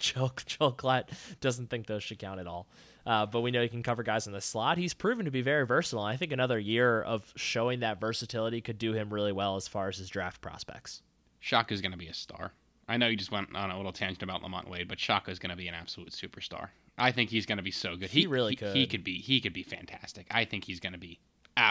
[0.00, 1.04] Joe, Joel Klatt
[1.40, 2.66] doesn't think those should count at all.
[3.06, 4.76] Uh, but we know he can cover guys in the slot.
[4.76, 6.04] He's proven to be very versatile.
[6.04, 9.88] I think another year of showing that versatility could do him really well as far
[9.88, 11.02] as his draft prospects.
[11.38, 12.52] Shaka's going to be a star.
[12.88, 15.50] I know you just went on a little tangent about Lamont Wade, but Shaka's going
[15.50, 16.68] to be an absolute superstar.
[16.98, 18.10] I think he's going to be so good.
[18.10, 18.76] He really he, could.
[18.76, 19.18] He could be.
[19.18, 20.26] He could be fantastic.
[20.30, 21.20] I think he's going to be.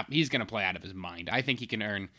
[0.09, 1.29] He's going to play out of his mind.
[1.31, 2.09] I think he can earn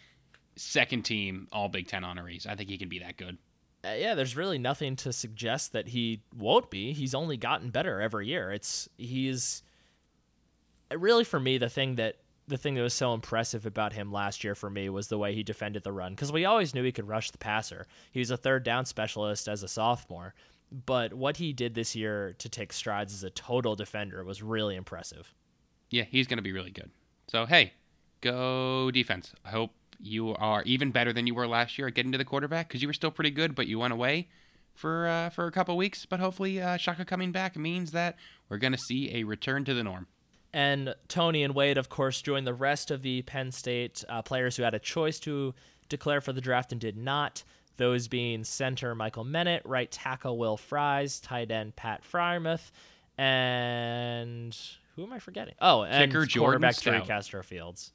[0.56, 2.46] second team All Big Ten honorees.
[2.46, 3.38] I think he can be that good.
[3.84, 6.92] Uh, yeah, there's really nothing to suggest that he won't be.
[6.92, 8.52] He's only gotten better every year.
[8.52, 9.62] It's he's
[10.94, 12.16] really for me the thing that
[12.46, 15.34] the thing that was so impressive about him last year for me was the way
[15.34, 17.86] he defended the run because we always knew he could rush the passer.
[18.10, 20.34] He was a third down specialist as a sophomore,
[20.86, 24.76] but what he did this year to take strides as a total defender was really
[24.76, 25.32] impressive.
[25.90, 26.90] Yeah, he's going to be really good.
[27.28, 27.72] So, hey,
[28.20, 29.32] go defense.
[29.44, 32.24] I hope you are even better than you were last year at getting to the
[32.24, 34.28] quarterback because you were still pretty good, but you went away
[34.74, 36.06] for uh, for a couple weeks.
[36.06, 38.16] But hopefully, uh, Shaka coming back means that
[38.48, 40.06] we're going to see a return to the norm.
[40.52, 44.56] And Toney and Wade, of course, joined the rest of the Penn State uh, players
[44.56, 45.54] who had a choice to
[45.88, 47.44] declare for the draft and did not.
[47.76, 52.72] Those being center Michael Menet, right tackle Will Fries, tight end Pat Freiermuth,
[53.16, 54.56] and
[54.96, 55.54] who am I forgetting?
[55.60, 57.06] Oh, and Kicker Jordan quarterback Stout.
[57.06, 57.92] Castro Fields.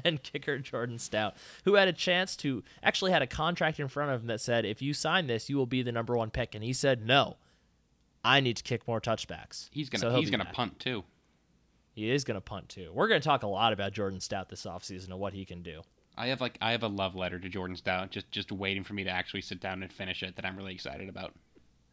[0.04, 1.34] and kicker Jordan Stout,
[1.64, 4.64] who had a chance to actually had a contract in front of him that said,
[4.64, 6.54] if you sign this, you will be the number one pick.
[6.54, 7.36] And he said, no,
[8.24, 9.68] I need to kick more touchbacks.
[9.72, 11.04] He's gonna So he's gonna punt too.
[11.94, 12.92] He is going to punt too.
[12.94, 15.64] We're going to talk a lot about Jordan Stout this offseason and what he can
[15.64, 15.82] do.
[16.16, 18.94] I have like I have a love letter to Jordan Stout, just just waiting for
[18.94, 20.36] me to actually sit down and finish it.
[20.36, 21.34] That I'm really excited about.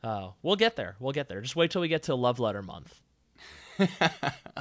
[0.04, 0.96] Oh, we'll get there.
[1.00, 1.42] We'll get there.
[1.42, 3.02] Just wait till we get to Love Letter Month.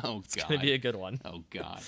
[0.02, 0.48] oh It's god.
[0.48, 1.20] going to be a good one.
[1.26, 1.82] oh god.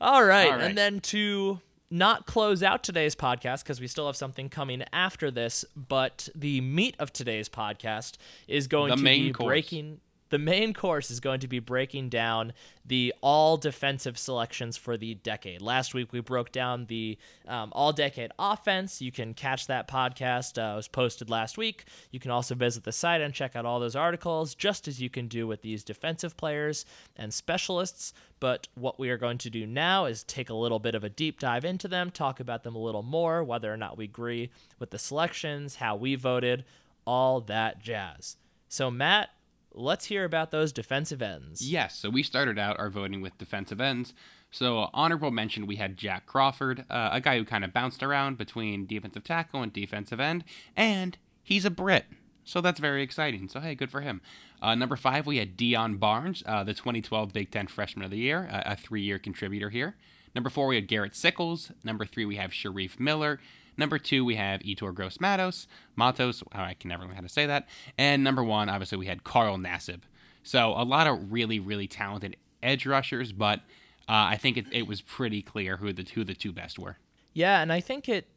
[0.00, 0.46] All right.
[0.50, 0.62] All right.
[0.64, 5.30] And then to not close out today's podcast because we still have something coming after
[5.30, 8.16] this, but the meat of today's podcast
[8.48, 9.46] is going The to be course.
[9.46, 10.00] breaking.
[10.28, 12.52] The main course is going to be breaking down
[12.84, 15.62] the all defensive selections for the decade.
[15.62, 19.00] Last week we broke down the um, all decade offense.
[19.00, 20.58] You can catch that podcast.
[20.58, 21.84] Uh, it was posted last week.
[22.10, 25.08] You can also visit the site and check out all those articles, just as you
[25.08, 26.86] can do with these defensive players
[27.16, 28.12] and specialists.
[28.40, 31.08] But what we are going to do now is take a little bit of a
[31.08, 34.50] deep dive into them, talk about them a little more, whether or not we agree
[34.78, 36.64] with the selections, how we voted,
[37.06, 38.36] all that jazz.
[38.68, 39.30] So, Matt,
[39.76, 41.62] let's hear about those defensive ends.
[41.62, 44.14] Yes, so we started out our voting with defensive ends.
[44.50, 48.38] So, honorable mention, we had Jack Crawford, uh, a guy who kind of bounced around
[48.38, 50.44] between defensive tackle and defensive end,
[50.76, 52.06] and he's a Brit.
[52.44, 53.48] So that's very exciting.
[53.48, 54.20] So, hey, good for him.
[54.62, 58.18] Uh, number five, we had Deion Barnes, uh, the 2012 Big Ten Freshman of the
[58.18, 59.96] Year, a, a three year contributor here.
[60.34, 61.72] Number four, we had Garrett Sickles.
[61.82, 63.40] Number three, we have Shareef Miller.
[63.76, 65.66] Number two, we have Yetur Gross Matos.
[65.96, 67.68] Matos, oh, I can never learn how to say that.
[67.98, 70.02] And number one, obviously, we had Carl Nassib.
[70.42, 73.60] So a lot of really, really talented edge rushers, but
[74.08, 76.98] uh, I think it, it was pretty clear who the who the two best were.
[77.32, 78.28] Yeah, and I think it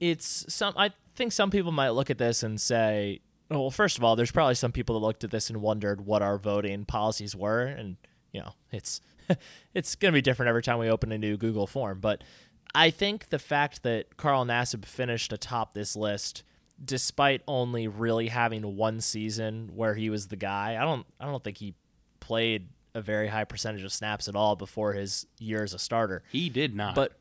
[0.00, 4.04] it's some I think some people might look at this and say, well, first of
[4.04, 7.36] all, there's probably some people that looked at this and wondered what our voting policies
[7.36, 7.96] were and
[8.32, 9.00] you know, it's
[9.74, 12.22] it's going to be different every time we open a new Google form, but
[12.74, 16.42] I think the fact that Carl Nassib finished atop this list
[16.82, 21.42] despite only really having one season where he was the guy, I don't I don't
[21.42, 21.74] think he
[22.20, 26.22] played a very high percentage of snaps at all before his year as a starter.
[26.30, 26.94] He did not.
[26.94, 27.18] But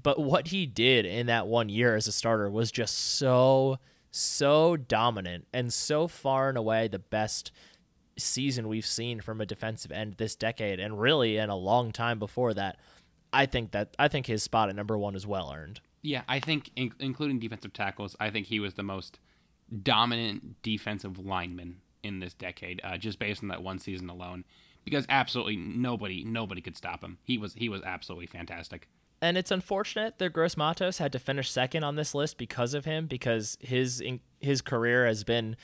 [0.00, 3.78] but what he did in that one year as a starter was just so
[4.10, 7.52] so dominant and so far and away the best
[8.16, 12.18] season we've seen from a defensive end this decade and really in a long time
[12.18, 12.78] before that.
[13.32, 15.80] I think that I think his spot at number 1 is well earned.
[16.02, 19.18] Yeah, I think, in, including defensive tackles, I think he was the most
[19.82, 24.44] dominant defensive lineman in this decade, uh, just based on that one season alone.
[24.84, 27.18] Because absolutely nobody, nobody could stop him.
[27.22, 28.88] He was, he was absolutely fantastic.
[29.20, 32.86] And it's unfortunate that Gross Matos had to finish second on this list because of
[32.86, 34.02] him, because his
[34.40, 35.56] his career has been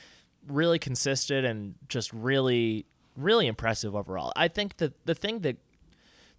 [0.47, 4.31] really consistent and just really really impressive overall.
[4.35, 5.57] I think that the thing that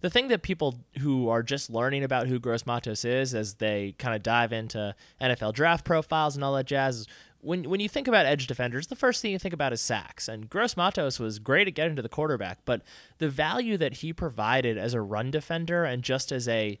[0.01, 3.95] the thing that people who are just learning about who Gross Matos is as they
[3.97, 7.07] kind of dive into NFL draft profiles and all that jazz is
[7.41, 10.27] when when you think about edge defenders, the first thing you think about is sacks.
[10.27, 12.81] And Gross Matos was great at getting to the quarterback, but
[13.17, 16.79] the value that he provided as a run defender and just as a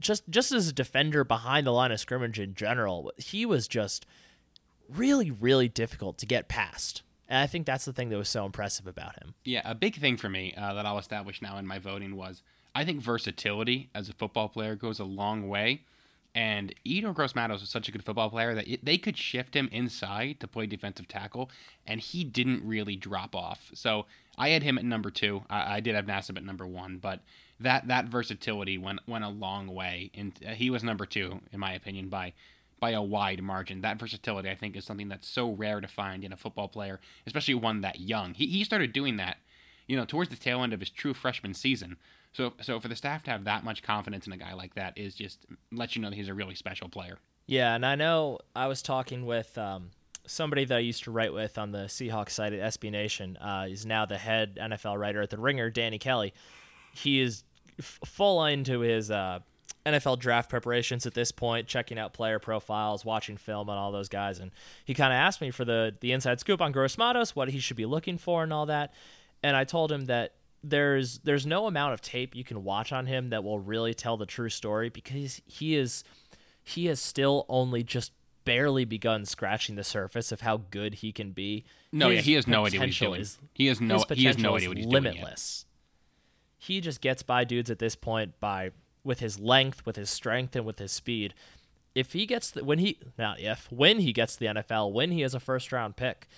[0.00, 4.06] just just as a defender behind the line of scrimmage in general, he was just
[4.88, 7.02] really really difficult to get past.
[7.28, 9.34] And I think that's the thing that was so impressive about him.
[9.44, 12.42] Yeah, a big thing for me uh, that I'll establish now in my voting was
[12.74, 15.82] I think versatility as a football player goes a long way.
[16.34, 19.56] And Yetur Gross Matos was such a good football player that it, they could shift
[19.56, 21.50] him inside to play defensive tackle,
[21.86, 23.70] and he didn't really drop off.
[23.74, 25.42] So I had him at number two.
[25.50, 27.20] I, I did have Nassib at number one, but
[27.58, 30.10] that that versatility went went a long way.
[30.14, 32.34] And he was number two, in my opinion, by
[32.80, 33.80] by a wide margin.
[33.80, 37.00] That versatility, I think, is something that's so rare to find in a football player,
[37.26, 38.34] especially one that young.
[38.34, 39.38] He, he started doing that,
[39.86, 41.96] you know, towards the tail end of his true freshman season.
[42.32, 44.96] So, so for the staff to have that much confidence in a guy like that
[44.96, 47.18] is just lets you know that he's a really special player.
[47.46, 49.90] Yeah, and I know I was talking with um,
[50.26, 53.36] somebody that I used to write with on the Seahawks site at SB Nation.
[53.38, 56.34] Uh, he's now the head NFL writer at The Ringer, Danny Kelly.
[56.92, 57.44] He is
[57.78, 59.40] f- full into his uh,
[59.94, 64.08] NFL draft preparations at this point, checking out player profiles, watching film on all those
[64.08, 64.50] guys, and
[64.84, 67.58] he kind of asked me for the the inside scoop on Gross Matos, what he
[67.58, 68.92] should be looking for, and all that.
[69.42, 73.06] And I told him that there's there's no amount of tape you can watch on
[73.06, 76.02] him that will really tell the true story because he is
[76.64, 78.12] he has still only just
[78.44, 81.64] barely begun scratching the surface of how good he can be.
[81.92, 83.20] No, yeah, His he has no idea what he's doing.
[83.20, 85.04] is- He has no he has no idea what he's doing.
[85.04, 85.64] limitless.
[86.58, 88.72] He just gets by dudes at this point by
[89.08, 91.34] with his length, with his strength, and with his speed.
[91.94, 95.10] If he gets the, when he not if when he gets to the NFL, when
[95.10, 96.28] he is a first round pick,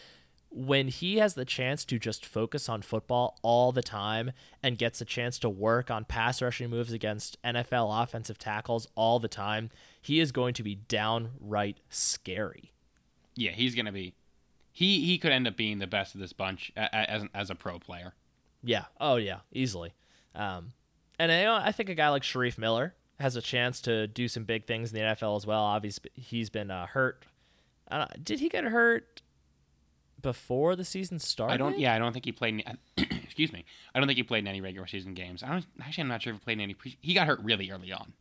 [0.50, 4.30] when he has the chance to just focus on football all the time
[4.62, 9.18] and gets a chance to work on pass rushing moves against NFL offensive tackles all
[9.18, 12.72] the time, he is going to be downright scary.
[13.34, 14.14] Yeah, he's gonna be.
[14.72, 17.80] He he could end up being the best of this bunch as as a pro
[17.80, 18.14] player.
[18.62, 18.84] Yeah.
[19.00, 19.92] Oh yeah, easily.
[20.34, 20.72] Um,
[21.20, 24.28] and you know, I think a guy like Shareef Miller has a chance to do
[24.28, 25.60] some big things in the NFL as well.
[25.62, 27.26] Obviously, he's been uh, hurt.
[27.88, 29.22] I don't, did he get hurt
[30.20, 31.54] before the season started?
[31.54, 31.78] I don't.
[31.78, 32.62] Yeah, I don't think he played.
[32.66, 32.78] Any,
[33.24, 33.64] excuse me.
[33.94, 35.42] I don't think he played in any regular season games.
[35.42, 35.66] I don't.
[35.82, 36.74] Actually, I'm not sure if he played in any.
[36.74, 38.12] Pre, he got hurt really early on.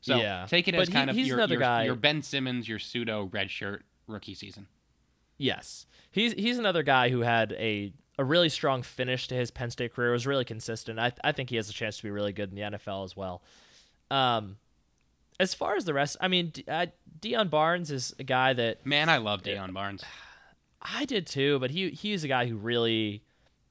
[0.00, 0.46] So Yeah.
[0.48, 2.78] take it But as he- kind of your, another your, guy- your Ben Simmons, your
[2.78, 4.68] pseudo redshirt rookie season.
[5.38, 9.70] Yes, he's he's another guy who had a a really strong finish to his Penn
[9.70, 10.12] State career.
[10.12, 10.98] Was really consistent.
[10.98, 13.16] I I think he has a chance to be really good in the NFL as
[13.16, 13.42] well.
[14.10, 14.56] Um,
[15.38, 16.86] as far as the rest, I mean, D- uh,
[17.20, 20.02] Deion Barnes is a guy that Man, I love Deion Barnes.
[20.80, 23.22] I did too, but he he's a guy who really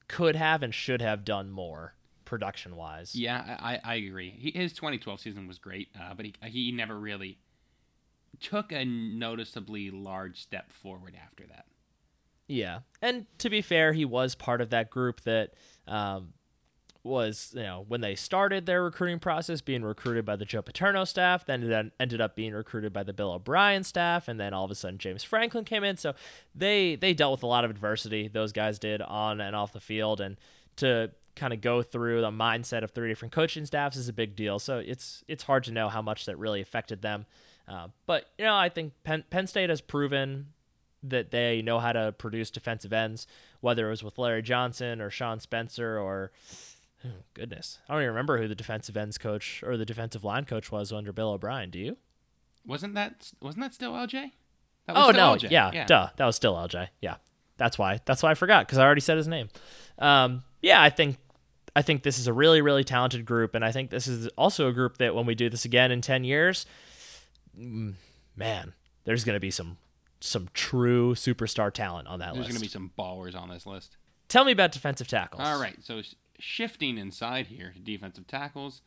[0.08, 3.14] could have and should have done more production wise.
[3.14, 4.30] Yeah, I, I I agree.
[4.30, 7.38] He, his 2012 season was great, uh, but he he never really
[8.38, 11.64] took a noticeably large step forward after that.
[12.48, 15.54] Yeah, and to be fair, he was part of that group that
[15.88, 16.32] um,
[17.06, 21.04] was you know when they started their recruiting process, being recruited by the Joe Paterno
[21.04, 24.64] staff, then it ended up being recruited by the Bill O'Brien staff, and then all
[24.64, 25.96] of a sudden James Franklin came in.
[25.96, 26.14] So
[26.54, 28.28] they they dealt with a lot of adversity.
[28.28, 30.36] Those guys did on and off the field, and
[30.76, 34.36] to kind of go through the mindset of three different coaching staffs is a big
[34.36, 34.58] deal.
[34.58, 37.26] So it's it's hard to know how much that really affected them.
[37.68, 40.48] Uh, but you know, I think Penn, Penn State has proven
[41.02, 43.26] that they know how to produce defensive ends,
[43.60, 46.32] whether it was with Larry Johnson or Sean Spencer or
[47.04, 50.44] oh, goodness, I don't even remember who the defensive ends coach or the defensive line
[50.44, 51.70] coach was under Bill O'Brien.
[51.70, 51.96] Do you?
[52.66, 54.32] Wasn't that wasn't that still LJ?
[54.86, 55.50] That Oh no, LJ.
[55.50, 56.88] yeah, duh, that was still LJ.
[57.00, 57.16] Yeah,
[57.56, 58.00] that's why.
[58.04, 59.48] That's why I forgot because I already said his name.
[59.98, 61.18] Um, yeah, I think
[61.74, 64.68] I think this is a really really talented group, and I think this is also
[64.68, 66.66] a group that when we do this again in ten years,
[67.58, 67.94] mm,
[68.34, 69.78] man, there's gonna be some
[70.26, 72.48] some true superstar talent on that There's list.
[72.50, 73.96] There's going to be some ballers on this list.
[74.28, 75.42] Tell me about defensive tackles.
[75.44, 76.02] All right, so
[76.38, 78.82] shifting inside here to defensive tackles.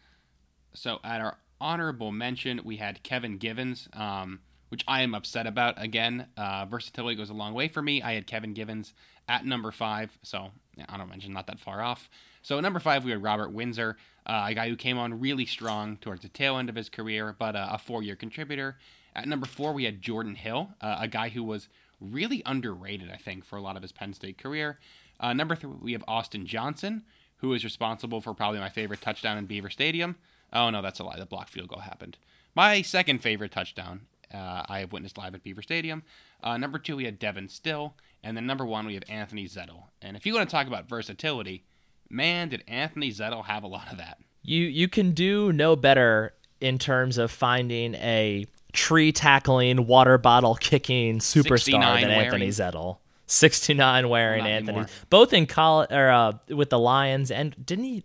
[0.73, 5.81] So at our honorable mention, we had Kevin Givens, um, which I am upset about.
[5.81, 8.01] Again, uh, versatility goes a long way for me.
[8.01, 8.93] I had Kevin Givens
[9.27, 12.09] at number five, so yeah, honorable mention, not that far off.
[12.41, 15.45] So at number five, we had Robert Windsor, uh, a guy who came on really
[15.45, 18.77] strong towards the tail end of his career, but uh, a four-year contributor.
[19.15, 21.67] At number four, we had Jordan Hill, uh, a guy who was
[21.99, 24.79] really underrated, I think, for a lot of his Penn State career.
[25.19, 27.03] Uh, number three, we have Austin Johnson,
[27.37, 30.15] who is responsible for probably my favorite touchdown in Beaver Stadium.
[30.53, 31.17] Oh, no, that's a lie.
[31.17, 32.17] The block field goal happened.
[32.55, 34.01] My second favorite touchdown
[34.33, 36.03] uh, I have witnessed live at Beaver Stadium.
[36.41, 37.95] Uh, number two, we had Devin Still.
[38.23, 39.85] And then number one, we have Anthony Zettel.
[40.01, 41.63] And if you want to talk about versatility,
[42.09, 44.19] man, did Anthony Zettel have a lot of that.
[44.41, 50.55] You you can do no better in terms of finding a tree tackling, water bottle
[50.55, 52.47] kicking superstar 69 than Anthony.
[52.49, 52.97] Zettel.
[53.27, 54.77] 69 wearing Not Anthony.
[54.79, 54.89] anymore.
[55.09, 58.03] Both in college or uh, with the Lions and didn't he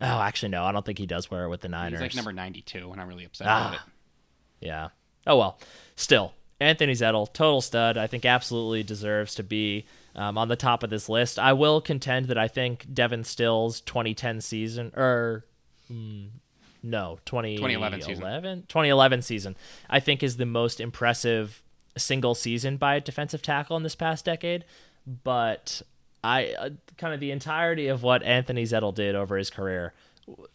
[0.00, 2.00] Oh, actually no, I don't think he does wear it with the Niners.
[2.00, 3.60] He's like number 92, and I'm really upset Ah.
[3.68, 3.80] about it.
[4.60, 4.88] Yeah.
[5.26, 5.58] Oh well.
[5.96, 7.96] Still, Anthony Zettel, total stud.
[7.96, 9.86] I think absolutely deserves to be
[10.16, 11.38] um, on the top of this list.
[11.38, 15.44] I will contend that I think Devin Still's 2010 season or
[15.88, 16.24] hmm,
[16.84, 18.22] no 20, 2011 season.
[18.68, 19.56] 2011 season
[19.88, 21.62] I think is the most impressive
[21.96, 24.64] single season by a defensive tackle in this past decade.
[25.06, 25.82] But
[26.22, 29.92] I uh, kind of the entirety of what Anthony Zettel did over his career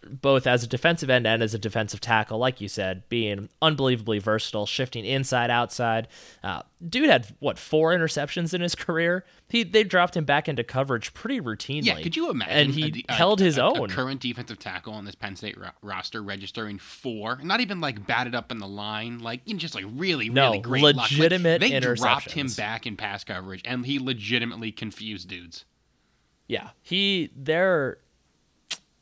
[0.10, 4.18] both as a defensive end and as a defensive tackle, like you said, being unbelievably
[4.20, 6.08] versatile, shifting inside, outside.
[6.44, 9.26] Uh, dude had what four interceptions in his career.
[9.48, 11.86] He they dropped him back into coverage pretty routinely.
[11.86, 12.54] Yeah, could you imagine?
[12.56, 13.90] And he a de- a- held his a- own.
[13.90, 18.34] Current defensive tackle on this Penn State ro- roster registering four, not even like batted
[18.34, 20.96] up in the line, like you know, just like really, No, really great luck.
[20.96, 25.66] Like, legitimate they dropped him back in pass coverage, and he legitimately confused dudes.
[26.48, 27.98] yeah, he there.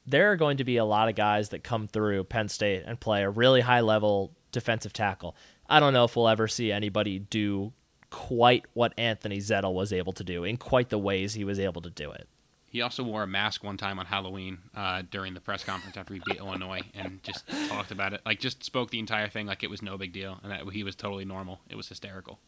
[0.07, 2.99] There are going to be a lot of guys that come through Penn State and
[2.99, 5.35] play a really high level defensive tackle.
[5.69, 7.73] I don't know if we'll ever see anybody do
[8.09, 11.81] quite what Anthony Zettel was able to do in quite the ways he was able
[11.81, 12.27] to do it.
[12.69, 16.13] He also wore a mask one time on Halloween uh, during the press conference after
[16.13, 18.21] he beat Illinois and just talked about it.
[18.25, 20.83] Like, just spoke the entire thing like it was no big deal and that he
[20.83, 21.59] was totally normal.
[21.69, 22.39] It was hysterical.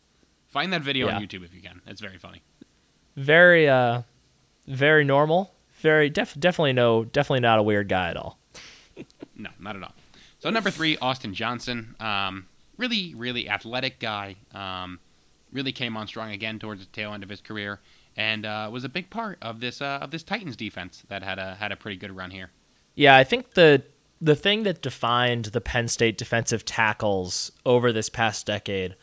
[0.47, 1.15] Find that video Yeah.
[1.17, 1.81] on YouTube if you can.
[1.87, 2.41] It's very funny.
[3.15, 4.03] Very, uh,
[4.67, 5.53] very normal.
[5.79, 8.39] Very def- definitely no, definitely not a weird guy at all.
[9.35, 9.93] No, not at all.
[10.39, 11.95] So number three, Austin Johnson.
[12.01, 14.35] Um, really, really athletic guy.
[14.53, 14.99] Um,
[15.53, 17.79] really came on strong again towards the tail end of his career,
[18.17, 21.39] and uh, was a big part of this uh, of this Titans defense that had
[21.39, 22.51] a had a pretty good run here.
[22.95, 23.81] Yeah, I think the
[24.19, 28.97] the thing that defined the Penn State defensive tackles over this past decade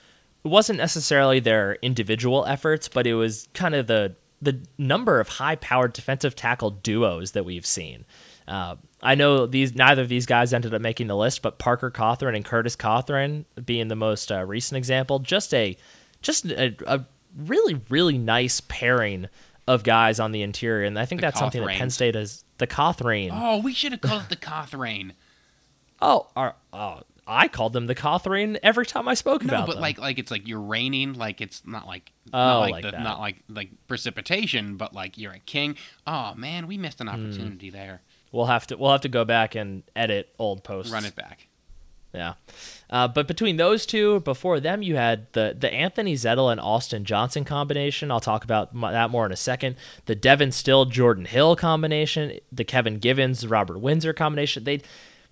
[0.47, 5.29] it wasn't necessarily their individual efforts, but it was kind of the the number of
[5.29, 8.05] high-powered defensive tackle duos that we've seen.
[8.47, 11.91] Uh, I know these neither of these guys ended up making the list, but Parker
[11.91, 15.19] Cothren and Curtis Cothren being the most uh, recent example.
[15.19, 15.77] Just a
[16.23, 17.05] just a, a
[17.37, 19.29] really really nice pairing
[19.67, 22.45] of guys on the interior, and I think The that's something that Penn State has.
[22.59, 23.31] The Cawthrain.
[23.33, 25.13] Oh, we should have called it the Cawthrain.
[26.01, 29.73] Oh, are, oh, I called them the Cawthorine every time I spoke No, about but
[29.75, 29.83] them.
[29.83, 32.91] like like it's like you're raining, like it's not like Oh, not like, like the,
[32.93, 33.03] that.
[33.03, 35.77] not like like precipitation, but like you're a king.
[36.07, 37.15] Oh man, we missed an Hmm.
[37.15, 38.03] opportunity there.
[38.33, 40.93] we'll have to we'll have to go back and edit old posts.
[40.93, 41.49] Run it back.
[42.15, 42.35] Yeah.
[42.89, 47.05] Uh, but between those two, before them, you had the the Anthony Zettel and Austin
[47.05, 48.11] Johnson combination.
[48.11, 49.77] I'll talk about m- that more in a second.
[50.07, 54.65] The Devin Still Jordan Hill combination, the Kevin Givens Robert Windsor combination.
[54.65, 54.81] They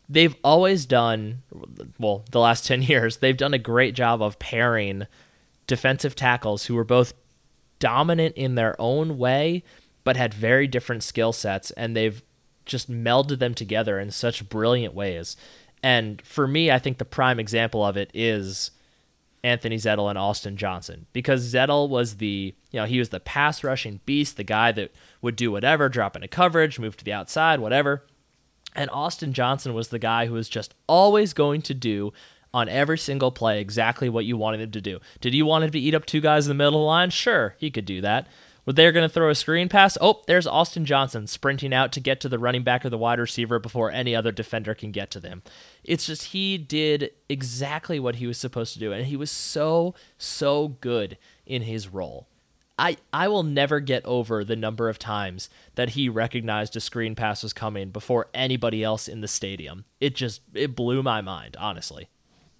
[0.08, 1.42] they've always done
[1.98, 5.06] well the last 10 years they've done a great job of pairing
[5.66, 7.14] defensive tackles who were both
[7.78, 9.62] dominant in their own way
[10.04, 12.22] but had very different skill sets and they've
[12.66, 15.36] just melded them together in such brilliant ways
[15.82, 18.70] and for me i think the prime example of it is
[19.44, 23.62] Anthony Zettel and Austin Johnson because Zettel was the you know he was the pass
[23.62, 24.90] rushing beast, the guy that
[25.20, 28.06] would do whatever, drop into coverage, move to the outside, whatever.
[28.74, 32.12] And Austin Johnson was the guy who was just always going to do
[32.52, 35.00] on every single play exactly what you wanted him to do.
[35.20, 37.10] Did you want him to eat up two guys in the middle of the line?
[37.10, 38.28] Sure, he could do that.
[38.66, 39.98] Were they going to throw a screen pass?
[40.00, 43.18] Oh, there's Austin Johnson sprinting out to get to the running back or the wide
[43.18, 45.42] receiver before any other defender can get to them.
[45.82, 49.94] It's just he did exactly what he was supposed to do, and he was so,
[50.16, 52.26] so good in his role.
[52.78, 57.14] I, I will never get over the number of times that he recognized a screen
[57.14, 59.84] pass was coming before anybody else in the stadium.
[60.00, 62.08] It just it blew my mind, honestly.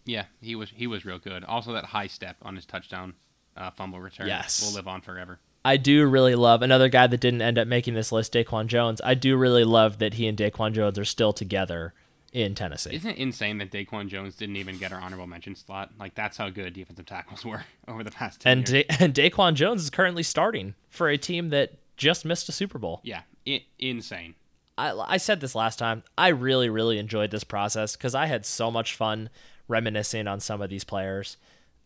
[0.05, 1.43] Yeah, he was he was real good.
[1.45, 3.15] Also, that high step on his touchdown
[3.57, 4.63] uh, fumble return Yes.
[4.65, 5.41] will live on forever.
[5.65, 9.01] I do really love another guy that didn't end up making this list, Daquan Jones.
[9.03, 11.95] I do really love that he and Daquan Jones are still together
[12.35, 12.95] in Tennessee.
[12.97, 15.93] Isn't it insane that Daquan Jones didn't even get our honorable mention slot?
[15.99, 18.85] Like that's how good defensive tackles were over the past ten And years.
[18.89, 22.79] da- and Daquan Jones is currently starting for a team that just missed a Super
[22.79, 23.01] Bowl.
[23.05, 24.35] yeah, I- insane.
[24.77, 26.03] I, I said this last time.
[26.19, 29.31] I really, really enjoyed this process because I had so much fun
[29.69, 31.37] reminiscing on some of these players.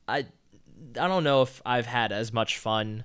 [0.08, 0.20] I,
[0.98, 3.04] I don't know if I've had as much fun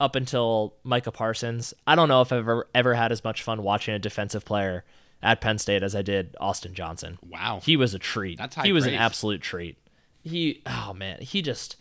[0.00, 1.74] up until Micah Parsons.
[1.86, 4.84] I don't know if I've ever, ever had as much fun watching a defensive player
[5.22, 7.18] at Penn State as I did Austin Johnson.
[7.26, 7.60] Wow.
[7.62, 8.38] He was a treat.
[8.38, 9.78] That's high he was an absolute treat.
[10.22, 11.76] He, oh man, he just.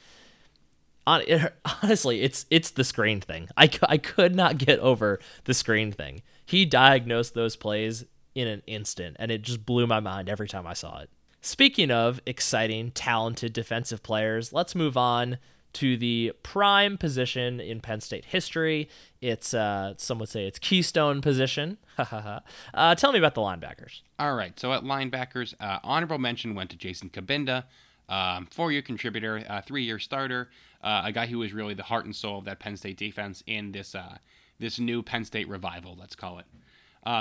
[1.08, 3.48] Honestly, it's it's the screen thing.
[3.56, 6.22] I, I could not get over the screen thing.
[6.46, 8.04] He diagnosed those plays
[8.36, 11.10] in an instant, and it just blew my mind every time I saw it.
[11.42, 15.38] Speaking of exciting, talented defensive players, let's move on
[15.78, 18.90] to the prime position in Penn State history.
[19.22, 21.78] It's uh, some would say it's keystone position.
[22.00, 24.02] uh, tell me about the linebackers.
[24.18, 27.66] All right, so at linebackers, uh, honorable mention went to Jason Cabinda,
[28.10, 30.50] um, four-year contributor, uh, three-year starter,
[30.82, 33.44] uh, a guy who was really the heart and soul of that Penn State defense
[33.46, 34.18] in this uh,
[34.58, 36.46] this new Penn State revival, let's call it.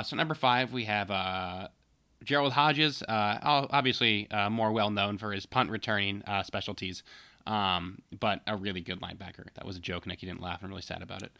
[0.06, 1.08] So number five, we have
[2.24, 7.02] Gerald Hodges, obviously more well known for his punt returning specialties,
[7.46, 9.44] um, but a really good linebacker.
[9.54, 10.06] That was a joke.
[10.06, 10.60] Nick, you didn't laugh.
[10.62, 11.32] I'm really sad about it.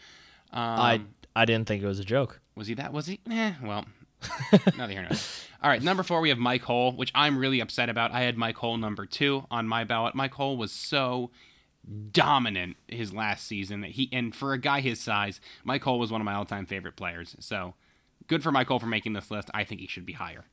[0.53, 1.01] Um, I
[1.35, 2.41] I didn't think it was a joke.
[2.55, 2.93] was he that?
[2.93, 3.21] Was he?
[3.31, 3.85] Eh, well,
[4.79, 5.19] neither here nor there.
[5.63, 8.13] All right, number four, we have Mike Hull, which I'm really upset about.
[8.13, 10.15] I had Mike Hull number two on my ballot.
[10.15, 11.31] Mike Hull was so
[12.13, 16.11] dominant his last season that he, and for a guy his size, Mike Hull was
[16.11, 17.37] one of my all-time favorite players.
[17.41, 17.75] So
[18.27, 19.51] good for Mike Hull for making this list.
[19.55, 20.45] I think he should be higher.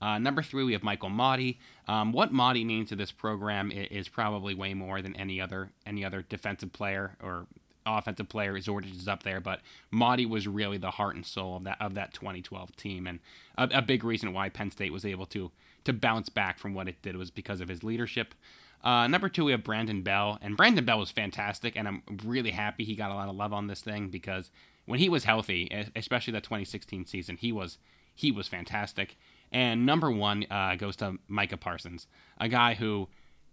[0.00, 1.58] Uh, number three, we have Michael Mauti.
[1.86, 6.04] Um, what Mauti means to this program is, probably way more than any other any
[6.04, 7.46] other defensive player or
[7.84, 8.54] offensive player.
[8.54, 9.60] Zordich is up there, but
[9.92, 13.20] Mauti was really the heart and soul of that of that 2012 team, and
[13.58, 15.50] a, a big reason why Penn State was able to
[15.84, 18.34] to bounce back from what it did was because of his leadership.
[18.82, 22.50] Uh, number two, we have Brandon Bell, and Brandon Bell was fantastic, and I'm really
[22.50, 24.50] happy he got a lot of love on this thing because
[24.86, 27.78] when he was healthy, especially that 2016 season, he was
[28.14, 29.16] he was fantastic.
[29.52, 32.06] And number one uh, goes to Micah Parsons,
[32.38, 33.08] a guy who,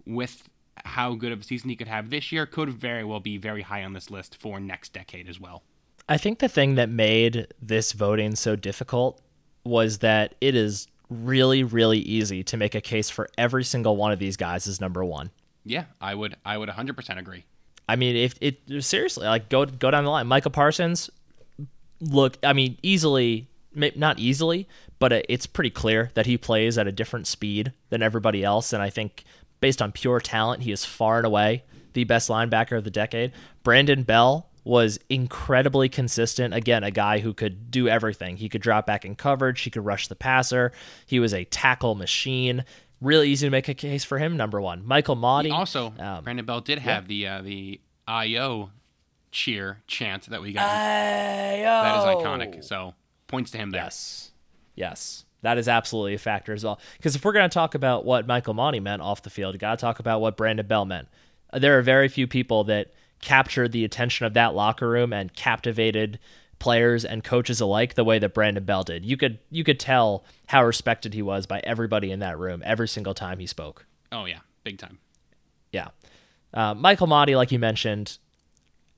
[0.05, 0.47] with
[0.85, 3.63] how good of a season he could have this year, could very well be very
[3.63, 5.63] high on this list for next decade as well.
[6.07, 9.21] I think the thing that made this voting so difficult
[9.63, 14.11] was that it is really, really easy to make a case for every single one
[14.11, 15.31] of these guys as number one.
[15.65, 17.43] Yeah, I would, I would 100% agree.
[17.89, 21.09] I mean, if it seriously like go go down the line, Micah Parsons,
[22.01, 23.47] look, I mean, easily,
[23.95, 24.67] not easily,
[24.99, 28.81] but it's pretty clear that he plays at a different speed than everybody else, and
[28.81, 29.23] I think
[29.59, 31.63] based on pure talent, he is far and away
[31.93, 33.31] the best linebacker of the decade.
[33.63, 36.53] Brandon Bell was incredibly consistent.
[36.53, 38.37] Again, a guy who could do everything.
[38.37, 40.71] He could drop back in coverage, he could rush the passer.
[41.05, 42.65] He was a tackle machine.
[42.99, 44.35] Really easy to make a case for him.
[44.35, 45.51] Number one, Michael Mauti.
[45.51, 47.41] Also, um, Brandon Bell did have yeah.
[47.41, 48.71] the uh, the IO
[49.31, 50.67] cheer chant that we got.
[50.67, 51.63] Ayo.
[51.63, 52.63] That is iconic.
[52.63, 52.95] So
[53.27, 53.83] points to him there.
[53.83, 54.31] Yes,
[54.75, 55.23] yes.
[55.43, 56.79] That is absolutely a factor as well.
[56.97, 59.59] Because if we're going to talk about what Michael Mauti meant off the field, you
[59.59, 61.07] got to talk about what Brandon Bell meant.
[61.53, 66.19] There are very few people that captured the attention of that locker room and captivated
[66.59, 69.05] players and coaches alike the way that Brandon Bell did.
[69.05, 72.87] You could you could tell how respected he was by everybody in that room every
[72.87, 73.85] single time he spoke.
[74.11, 74.99] Oh yeah, big time.
[75.71, 75.89] Yeah,
[76.53, 78.17] uh, Michael Mauti, like you mentioned,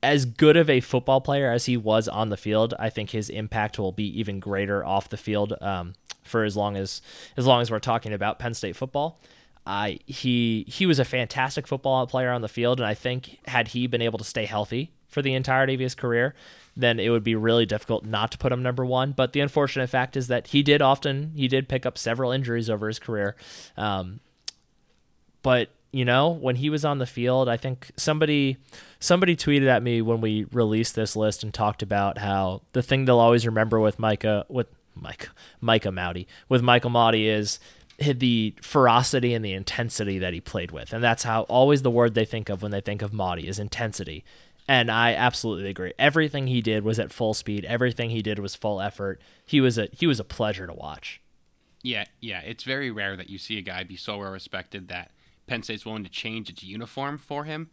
[0.02, 3.30] as good of a football player as he was on the field, I think his
[3.30, 5.93] impact will be even greater off the field um,
[6.24, 7.02] for as long as
[7.36, 9.20] as long as we're talking about Penn State football.
[10.06, 13.88] He he was a fantastic football player on the field, and I think had he
[13.88, 16.34] been able to stay healthy for the entirety of his career,
[16.76, 19.12] then it would be really difficult not to put him number one.
[19.12, 22.70] But the unfortunate fact is that he did often he did pick up several injuries
[22.70, 23.36] over his career.
[23.78, 24.22] Um,
[25.41, 28.58] but you know when he was on the field, I think somebody
[29.00, 33.06] somebody tweeted at me when we released this list and talked about how the thing
[33.06, 35.30] they'll always remember with Micah with Mike
[35.62, 37.60] Micah Mauti with Michael Mauti is
[38.00, 40.93] the ferocity and the intensity that he played with.
[40.93, 43.60] And that's how always the word they think of when they think of Mauti is
[43.60, 44.24] intensity.
[44.68, 45.93] And I absolutely agree.
[45.97, 47.66] Everything he did was at full speed.
[47.66, 49.20] Everything he did was full effort.
[49.45, 51.22] He was a he was a pleasure to watch.
[51.82, 52.41] Yeah, yeah.
[52.41, 55.12] It's very rare that you see a guy be so well respected that
[55.47, 57.70] Penn State's willing to change its uniform for him.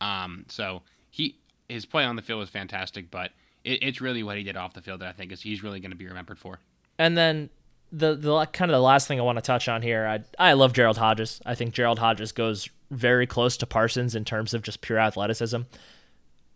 [0.00, 1.36] Um, so he
[1.68, 3.32] his play on the field was fantastic, but
[3.64, 5.80] it, it's really what he did off the field that I think is he's really
[5.80, 6.60] going to be remembered for.
[6.98, 7.50] And then
[7.92, 10.20] the the kind of the last thing I want to touch on here, I
[10.50, 11.40] I love Gerald Hodges.
[11.46, 15.62] I think Gerald Hodges goes very close to Parsons in terms of just pure athleticism.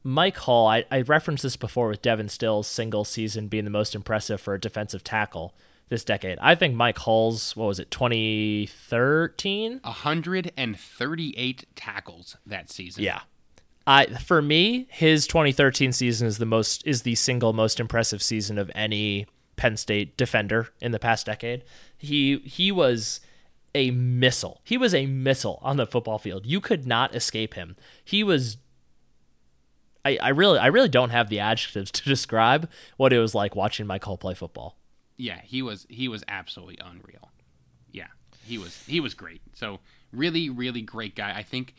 [0.04, 3.94] Mike Hull, I, I referenced this before with Devin Still's single season being the most
[3.94, 5.54] impressive for a defensive tackle
[5.90, 6.38] this decade.
[6.40, 9.80] I think Mike Hull's what was it, 2013?
[9.82, 13.04] 138 tackles that season.
[13.04, 13.20] Yeah.
[13.86, 18.58] I for me, his 2013 season is the most is the single most impressive season
[18.58, 19.26] of any
[19.56, 21.64] Penn State defender in the past decade.
[21.96, 23.20] He he was
[23.74, 24.60] a missile.
[24.64, 26.46] He was a missile on the football field.
[26.46, 27.76] You could not escape him.
[28.04, 28.58] He was
[30.04, 33.56] I, I really I really don't have the adjectives to describe what it was like
[33.56, 34.76] watching Mike Hull play football.
[35.16, 37.30] Yeah, he was he was absolutely unreal.
[37.90, 38.08] Yeah.
[38.44, 39.42] He was he was great.
[39.54, 39.80] So
[40.12, 41.36] really, really great guy.
[41.36, 41.74] I think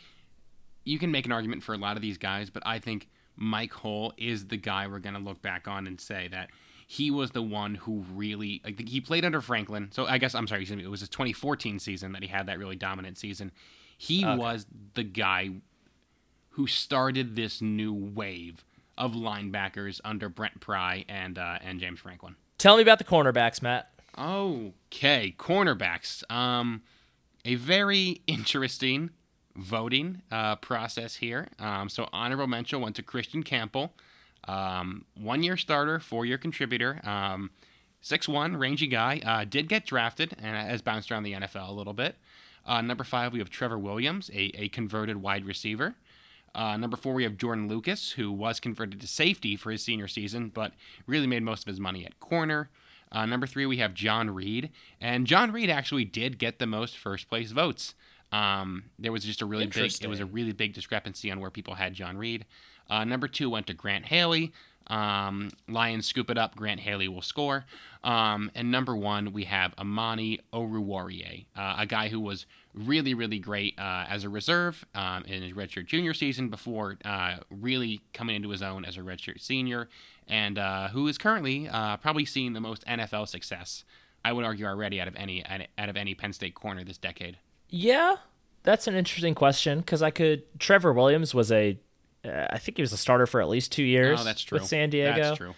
[0.83, 3.73] you can make an argument for a lot of these guys, but I think Mike
[3.73, 6.49] Hull is the guy we're gonna look back on and say that
[6.87, 9.89] he was the one who really like he played under Franklin.
[9.91, 12.75] So I guess I'm sorry, it was his 2014 season that he had that really
[12.75, 13.51] dominant season.
[13.97, 14.37] He okay.
[14.37, 15.51] was the guy
[16.49, 18.63] who started this new wave
[18.97, 22.35] of linebackers under Brent Pry and uh, and James Franklin.
[22.57, 23.89] Tell me about the cornerbacks, Matt.
[24.17, 26.29] Okay, cornerbacks.
[26.31, 26.83] Um,
[27.43, 29.09] a very interesting
[29.55, 31.47] voting uh, process here.
[31.59, 33.93] Um, so honorable mention went to Christian Campbell.
[34.47, 36.99] Um, one year starter, four year contributor.
[37.07, 37.51] Um,
[38.03, 39.21] 6'1, rangy guy.
[39.25, 42.17] Uh, did get drafted and has bounced around the NFL a little bit.
[42.65, 45.95] Uh, number five, we have Trevor Williams, a, a converted wide receiver.
[46.55, 50.07] Uh, number four, we have Jordan Lucas, who was converted to safety for his senior
[50.07, 50.73] season, but
[51.07, 52.69] really made most of his money at corner.
[53.11, 54.69] Uh, number three, we have John Reid.
[54.99, 57.95] and John Reid actually did get the most first place votes.
[58.33, 61.51] Um, there was just a really big, it was a really big discrepancy on where
[61.51, 62.45] people had John Reid.
[62.89, 64.51] Uh, number two went to Grant Haley.
[64.87, 66.55] Um, Lions scoop it up.
[66.55, 67.65] Grant Haley will score.
[68.03, 73.39] Um, and number one, we have Amani Oruwariye, uh, a guy who was really, really
[73.39, 78.35] great uh, as a reserve um, in his redshirt junior season before uh, really coming
[78.35, 79.89] into his own as a redshirt senior,
[80.27, 83.85] and uh, who is currently uh, probably seeing the most NFL success.
[84.25, 87.37] I would argue already out of any out of any Penn State corner this decade.
[87.75, 88.17] Yeah,
[88.61, 90.43] that's an interesting question because I could.
[90.59, 91.79] Trevor Williams was a
[92.23, 94.21] uh, I think he was a starter for at least two years.
[94.21, 94.59] Oh, that's true.
[94.59, 95.55] With San Diego, that's true.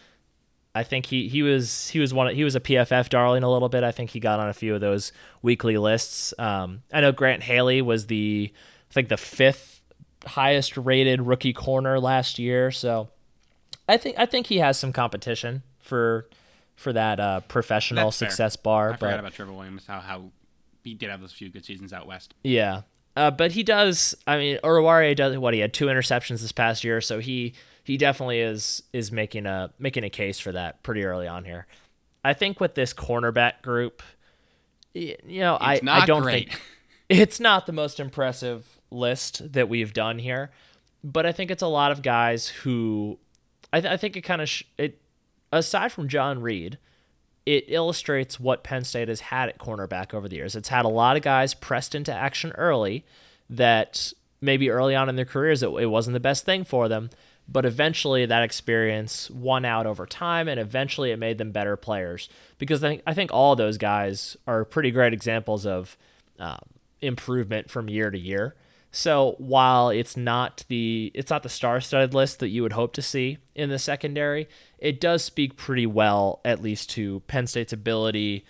[0.74, 3.68] I think he, he was he was one he was a PFF darling a little
[3.68, 3.84] bit.
[3.84, 5.12] I think he got on a few of those
[5.42, 6.34] weekly lists.
[6.40, 8.50] Um, I know Grant Haley was the
[8.90, 9.84] I think the fifth
[10.26, 12.72] highest rated rookie corner last year.
[12.72, 13.10] So
[13.90, 16.30] I think I think he has some competition for
[16.78, 18.30] for that uh, professional That's fair.
[18.30, 18.88] success bar.
[18.88, 19.86] I but forgot about Trevor Williams.
[19.86, 20.32] How how
[20.86, 22.34] he did have those few good seasons out west.
[22.44, 22.84] Yeah.
[23.18, 24.16] Uh, but he does.
[24.28, 27.98] I mean, Oruwariye does what he had two interceptions this past year, so he he
[27.98, 31.66] definitely is is making a making a case for that pretty early on here.
[32.24, 34.02] I think with this cornerback group,
[34.94, 36.50] you know, I I don't great.
[36.50, 36.62] think
[37.10, 40.52] it's not the most impressive list that we've done here,
[41.04, 43.18] but I think it's a lot of guys who
[43.72, 45.00] I, th- I think it kind of sh- it
[45.52, 46.78] aside from John Reid,
[47.46, 50.56] it illustrates what Penn State has had at cornerback over the years.
[50.56, 53.06] It's had a lot of guys pressed into action early
[53.50, 57.10] that maybe early on in their careers it, it wasn't the best thing for them,
[57.48, 62.30] but eventually that experience won out over time and eventually it made them better players
[62.58, 65.96] because I think, I think all those guys are pretty great examples of
[66.40, 66.60] um,
[67.02, 68.56] improvement from year to year.
[68.96, 73.02] So while it's not the it's not the star-studded list that you would hope to
[73.02, 74.48] see in the secondary,
[74.80, 78.46] it does speak pretty well, at least to Penn State's ability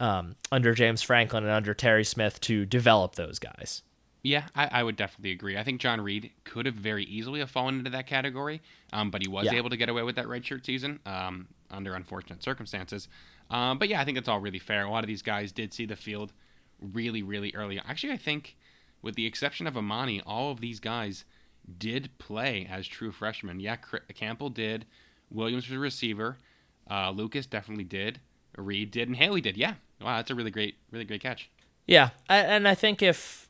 [0.00, 3.82] um, under James Franklin and under Terry Smith to develop those guys.
[4.22, 5.58] Yeah, I, I, would definitely agree.
[5.58, 8.62] I think John Reid could have very easily have fallen into that category,
[8.94, 9.54] um, but he was Yeah.
[9.54, 13.06] able to get away with that redshirt season um, under unfortunate circumstances.
[13.50, 14.84] Um, but yeah, I think it's all really fair.
[14.84, 16.32] A lot of these guys did see the field
[16.80, 17.78] really, really early.
[17.78, 18.56] Actually, I think,
[19.02, 21.24] with the exception of Amani, all of these guys
[21.78, 23.60] did play as true freshmen.
[23.60, 23.76] Yeah,
[24.14, 24.86] Campbell did.
[25.30, 26.38] Williams was a receiver.
[26.90, 28.20] Uh, Lucas definitely did.
[28.56, 29.56] Reid did, and Haley did.
[29.56, 31.48] Yeah, wow, that's a really great, really great catch.
[31.86, 33.48] Yeah, I, and I think if,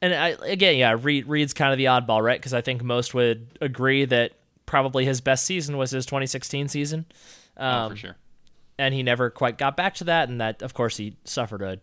[0.00, 2.40] and I again, yeah, Reid Reid's kind of the oddball, right?
[2.40, 4.32] Because I think most would agree that
[4.64, 7.04] probably his best season was his 2016 season,
[7.58, 8.16] Oh, um, for sure.
[8.78, 10.28] and he never quite got back to that.
[10.30, 11.80] And that, of course, he suffered a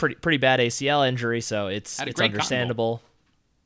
[0.00, 2.34] pretty pretty bad ACL injury, so it's it's great Cotton Bowl.
[2.34, 3.02] understandable.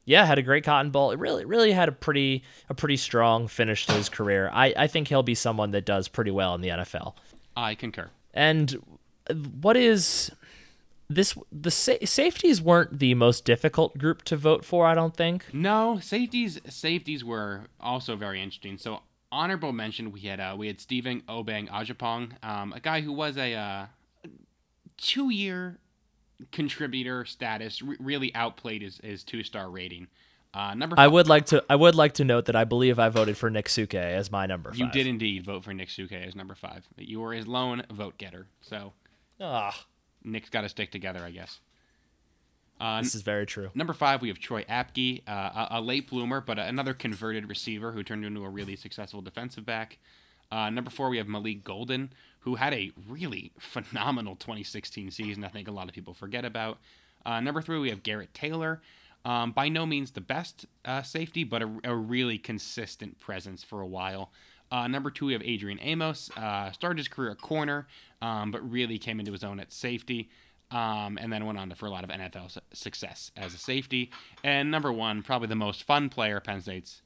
[0.04, 1.12] Yeah, had a great Cotton Bowl.
[1.12, 4.50] It really really had a pretty a pretty strong finish to his career.
[4.52, 7.14] I I think he'll be someone that does pretty well in the NFL.
[7.56, 8.10] I concur.
[8.34, 9.00] And
[9.60, 10.32] what is
[11.08, 11.38] this?
[11.52, 15.54] The sa- safeties weren't the most difficult group to vote for, I don't think.
[15.54, 18.76] No, safeties safeties were also very interesting.
[18.76, 23.36] So honorable mention we had uh, we had Stephen Obeng-Agyapong, um, a guy who was
[23.38, 23.86] a uh,
[24.96, 25.78] two year
[26.52, 30.08] contributor status, re- really outplayed his, his two star rating.
[30.52, 31.64] Uh, number I would like to.
[31.68, 34.46] I would like to note that I believe I voted for Nick Suke as my
[34.46, 34.70] number.
[34.70, 34.78] Five.
[34.78, 36.86] you did indeed vote for Nick Suke as number five.
[36.96, 38.92] You were his lone vote getter, so
[39.40, 39.76] Ah,
[40.22, 41.58] Nick's got to stick together, I guess.
[42.80, 43.70] Uh, this is very true.
[43.74, 47.92] Number five, we have Troy Apke, uh, a, a late bloomer, but another converted receiver
[47.92, 49.98] who turned into a really successful defensive back.
[50.52, 52.12] Uh, number four, we have Malik Golden,
[52.44, 55.44] who had a really phenomenal 2016 season.
[55.44, 56.78] I think a lot of people forget about.
[57.24, 58.82] Uh, number three, we have Garrett Taylor.
[59.24, 63.80] Um, by no means the best uh, safety, but a, a really consistent presence for
[63.80, 64.30] a while.
[64.70, 66.30] Uh, number two, we have Adrian Amos.
[66.36, 67.86] Uh, started his career at corner,
[68.20, 70.28] um, but really came into his own at safety,
[70.70, 74.10] um, and then went on to, for a lot of NFL success as a safety.
[74.42, 77.00] And number one, probably the most fun player Penn State's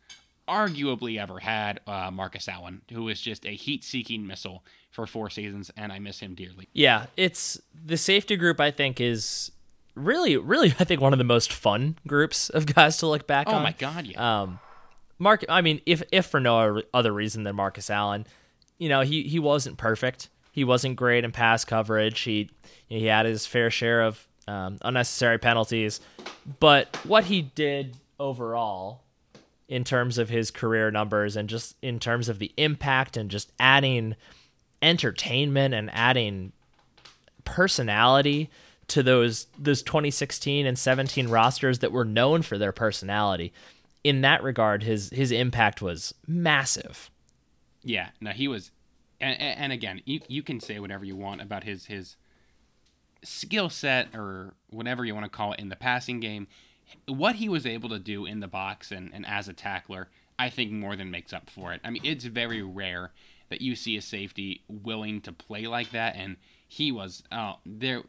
[0.49, 5.70] arguably ever had, uh, Marcus Allen, who was just a heat-seeking missile for four seasons,
[5.76, 6.68] and I miss him dearly.
[6.72, 8.61] Yeah, it's the safety group.
[8.61, 9.53] I think is
[9.94, 10.68] really, really.
[10.78, 13.61] I think one of the most fun groups of guys to look back Oh on.
[13.61, 14.42] Oh, my God, yeah.
[14.42, 14.59] Um,
[15.18, 18.26] Mark, I mean, if if for no other reason than Marcus Allen,
[18.78, 20.28] you know, he he wasn't perfect.
[20.53, 22.20] He wasn't great in pass coverage.
[22.20, 22.51] He
[22.88, 26.01] he had his fair share of um, unnecessary penalties,
[26.61, 29.03] but what he did overall,
[29.69, 33.53] in terms of his career numbers and just in terms of the impact and just
[33.61, 34.16] adding
[34.81, 36.53] entertainment and adding
[37.45, 38.51] personality
[38.89, 43.53] to those those 2016 and 17 rosters that were known for their personality.
[44.03, 47.11] In that regard, his his impact was massive.
[47.83, 48.71] Yeah, no, he was,
[49.21, 52.16] and, and again, you you can say whatever you want about his his
[53.23, 56.47] skill set or whatever you want to call it in the passing game.
[57.07, 60.09] What he was able to do in the box and, and as a tackler,
[60.39, 61.80] I think more than makes up for it.
[61.84, 63.12] I mean, it's very rare
[63.49, 66.36] that you see a safety willing to play like that, and
[66.66, 67.22] he was.
[67.32, 68.03] Uh, there,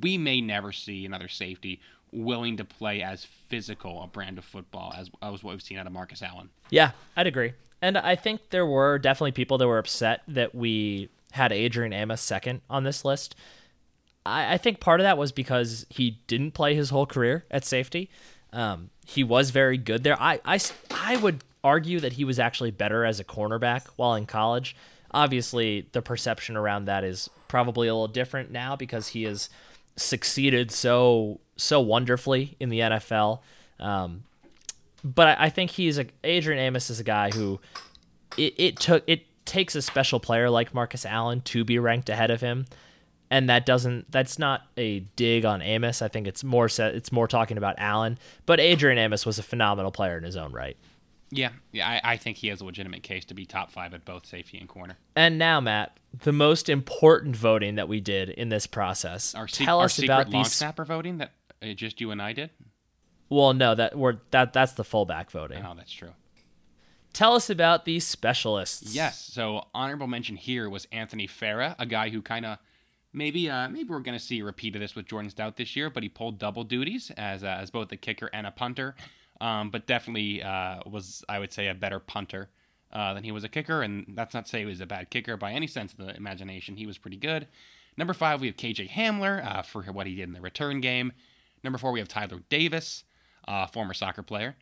[0.00, 1.80] we may never see another safety
[2.12, 5.86] willing to play as physical a brand of football as, as what we've seen out
[5.86, 6.50] of Marcus Allen.
[6.70, 7.52] Yeah, I'd agree.
[7.82, 12.22] And I think there were definitely people that were upset that we had Adrian Amos
[12.22, 13.34] second on this list.
[14.26, 17.64] I, I think part of that was because he didn't play his whole career at
[17.64, 18.10] safety.
[18.52, 20.20] Um, he was very good there.
[20.20, 20.58] I, I,
[20.90, 24.76] I would argue that he was actually better as a cornerback while in college.
[25.10, 29.48] Obviously, the perception around that is probably a little different now because he has
[29.96, 33.40] succeeded so so wonderfully in the NFL.
[33.80, 34.24] Um,
[35.02, 37.60] but I, I, think he's a Adrian Amos is a guy who
[38.36, 42.30] it, it took it takes a special player like Marcus Allen to be ranked ahead
[42.30, 42.66] of him.
[43.30, 46.00] And that doesn't that's not a dig on Amos.
[46.00, 48.18] I think it's more it's more talking about Allen.
[48.46, 50.76] But Adrian Amos was a phenomenal player in his own right.
[51.30, 54.04] Yeah, yeah, I, I think he has a legitimate case to be top five at
[54.04, 54.96] both safety and corner.
[55.16, 59.34] And now, Matt, the most important voting that we did in this process.
[59.34, 60.52] Our, se- Tell our us secret about long these...
[60.52, 62.50] snapper voting that uh, just you and I did.
[63.28, 65.64] Well, no, that we're that that's the fullback voting.
[65.64, 66.12] Oh, that's true.
[67.12, 68.94] Tell us about these specialists.
[68.94, 72.58] Yes, so honorable mention here was Anthony Fera, a guy who kind of
[73.16, 75.74] maybe uh, maybe we're going to see a repeat of this with Jordan Stout this
[75.74, 78.94] year, but he pulled double duties as uh, as both a kicker and a punter
[79.40, 82.48] um, but definitely uh, was, I would say, a better punter
[82.92, 83.82] uh, than he was a kicker.
[83.82, 86.16] And that's not to say he was a bad kicker by any sense of the
[86.16, 86.76] imagination.
[86.76, 87.46] He was pretty good.
[87.96, 91.12] Number five, we have KJ Hamler uh, for what he did in the return game.
[91.64, 93.04] Number four, we have Tyler Davis,
[93.48, 94.56] uh, former soccer player.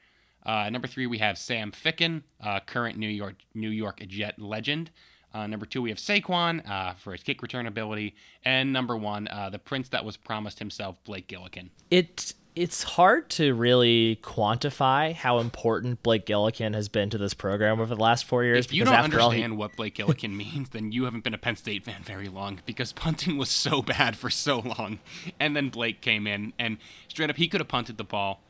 [0.46, 4.90] Uh, number three, we have Sam Ficken, uh, current New York New York Jet legend.
[5.34, 8.14] Uh, number two, we have Saquon uh, for his kick return ability,
[8.44, 11.70] and number one, uh, the prince that was promised himself, Blake Gillikin.
[11.90, 17.80] It it's hard to really quantify how important Blake Gillikin has been to this program
[17.80, 18.66] over the last four years.
[18.66, 19.58] If you don't understand he...
[19.58, 22.92] what Blake Gillikin means, then you haven't been a Penn State fan very long because
[22.92, 25.00] punting was so bad for so long.
[25.40, 26.78] And then Blake came in and
[27.08, 28.40] straight up, he could have punted the ball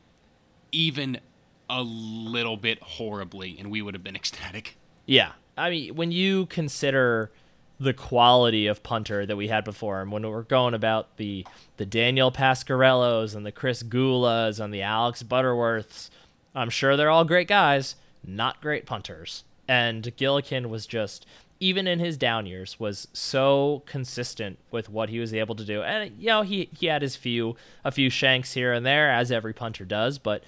[0.71, 1.19] even
[1.67, 4.77] a little bit horribly, and we would have been ecstatic.
[5.07, 5.31] Yeah.
[5.57, 7.31] I mean, when you consider
[7.79, 11.45] the quality of punter that we had before him when we're going about the
[11.77, 16.09] the Daniel Pasquariellos and the Chris Gullas and the Alex Butterworths.
[16.53, 19.43] I'm sure they're all great guys, not great punters.
[19.67, 21.25] And Gillikin was just
[21.59, 25.81] even in his down years was so consistent with what he was able to do.
[25.81, 29.31] And you know, he he had his few a few shanks here and there as
[29.31, 30.43] every punter does, but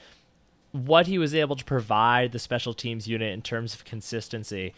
[0.72, 4.74] what he was able to provide the special teams unit in terms of consistency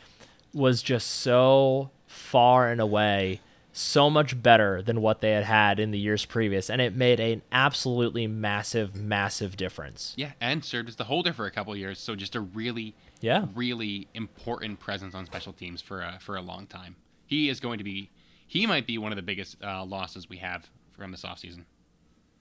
[0.54, 3.42] was just so far and away
[3.72, 7.20] so much better than what they had had in the years previous, and it made
[7.20, 10.14] an absolutely massive, massive difference.
[10.18, 13.46] Yeah, and served as the holder for a couple years, so just a really, yeah,
[13.56, 16.96] really important presence on special teams for a, for a long time.
[17.26, 18.10] He is going to be,
[18.48, 21.64] he might be one of the biggest uh, losses we have from this offseason.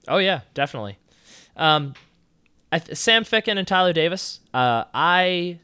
[0.09, 0.99] Oh yeah, definitely.
[1.57, 1.95] Um,
[2.73, 4.41] th- Sam Ficken and Tyler Davis.
[4.55, 5.61] Uh, I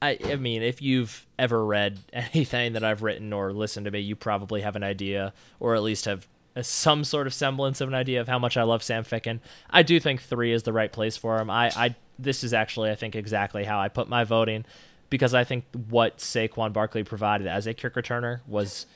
[0.00, 4.00] I, I mean, if you've ever read anything that I've written or listened to me,
[4.00, 6.26] you probably have an idea, or at least have
[6.62, 9.40] some sort of semblance of an idea of how much I love Sam Ficken.
[9.70, 11.50] I do think three is the right place for him.
[11.50, 14.64] I, I this is actually, I think, exactly how I put my voting,
[15.10, 18.86] because I think what Saquon Barkley provided as a kick returner was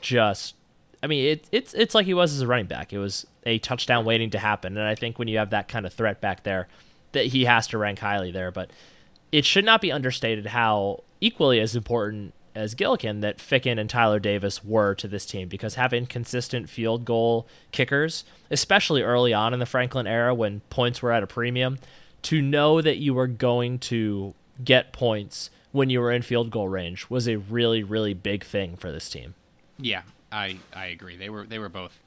[0.00, 0.54] just.
[1.04, 2.92] I mean, it, it's it's like he was as a running back.
[2.92, 5.84] It was a touchdown waiting to happen, and I think when you have that kind
[5.84, 6.68] of threat back there,
[7.10, 8.52] that he has to rank highly there.
[8.52, 8.70] But
[9.32, 14.18] it should not be understated how equally as important as Gillikin that Ficken and Tyler
[14.18, 19.60] Davis were to this team because having consistent field goal kickers, especially early on in
[19.60, 21.78] the Franklin era when points were at a premium,
[22.22, 26.68] to know that you were going to get points when you were in field goal
[26.68, 29.34] range was a really really big thing for this team.
[29.78, 31.16] Yeah, I I agree.
[31.16, 31.98] They were they were both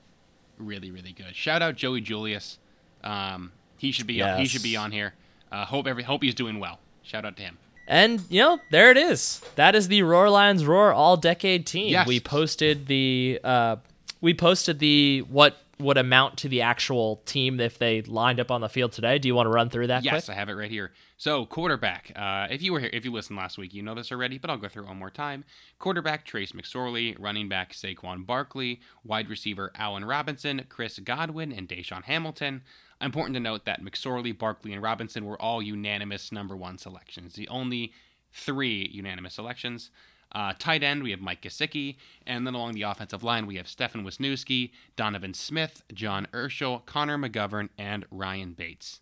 [0.58, 1.36] really really good.
[1.36, 2.60] Shout out Joey Julius.
[3.04, 4.40] Um, he should be yes.
[4.40, 5.16] he should be on here.
[5.52, 6.80] Uh, hope every hope he's doing well.
[7.06, 7.58] Shout out to him.
[7.88, 9.42] And you know, there it is.
[9.56, 11.90] That is the Roar Lions Roar All Decade team.
[11.90, 12.08] Yes.
[12.08, 13.76] We posted the uh,
[14.22, 18.62] we posted the what would amount to the actual team if they lined up on
[18.62, 19.20] the field today.
[19.20, 20.04] Do you want to run through that?
[20.04, 20.36] Yes, quick?
[20.36, 20.94] I have it right here.
[21.18, 22.12] So quarterback.
[22.16, 24.50] Uh, if you were here, if you listened last week, you know this already, but
[24.50, 25.44] I'll go through one more time.
[25.78, 32.04] Quarterback Trace McSorley, running back Saquon Barkley, wide receiver Allen Robinson, Chris Godwin, and DaeSean
[32.04, 32.62] Hamilton.
[33.02, 37.36] Important to note that McSorley, Barkley, and Robinson were all unanimous number one selections.
[37.36, 37.92] The only
[38.32, 39.92] three unanimous selections.
[40.32, 41.96] Uh, tight end, we have Mike Gesicki.
[42.26, 47.18] And then along the offensive line, we have Stefan Wisniewski, Donovan Smith, John Urschel, Connor
[47.18, 49.02] McGovern, and Ryan Bates.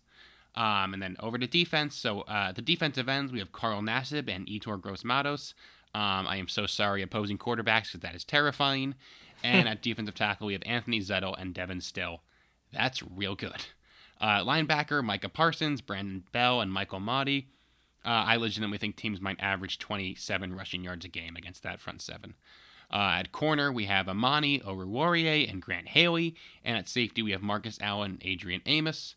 [0.54, 1.96] Um, and then over to defense.
[1.96, 5.54] So uh, the defensive ends, we have Carl Nassib and Yetur Gross-Matos.
[5.94, 8.94] Um, I am so sorry, opposing quarterbacks, because that is terrifying.
[9.42, 12.22] And at defensive tackle, we have Anthony Zettel and Devin Still.
[12.72, 13.66] That's real good.
[14.20, 17.46] Uh, linebacker, Micah Parsons, Brandon Bell, and Michael Mauti.
[18.04, 22.02] Uh, I legitimately think teams might average 27 rushing yards a game against that front
[22.02, 22.34] seven.
[22.92, 26.34] Uh, at corner, we have Amani Oruwariye and Grant Haley.
[26.64, 29.16] And at safety, we have Marcus Allen and Adrian Amos.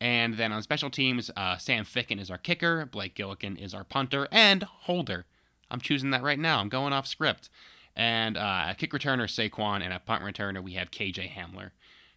[0.00, 3.82] And then on special teams, uh, Sam Ficken is our kicker, Blake Gillikin is our
[3.82, 5.26] punter, and holder.
[5.70, 6.60] I'm choosing that right now.
[6.60, 7.50] I'm going off script.
[7.96, 11.70] And uh, a kick returner, Saquon, and a punt returner, we have KJ Hamler.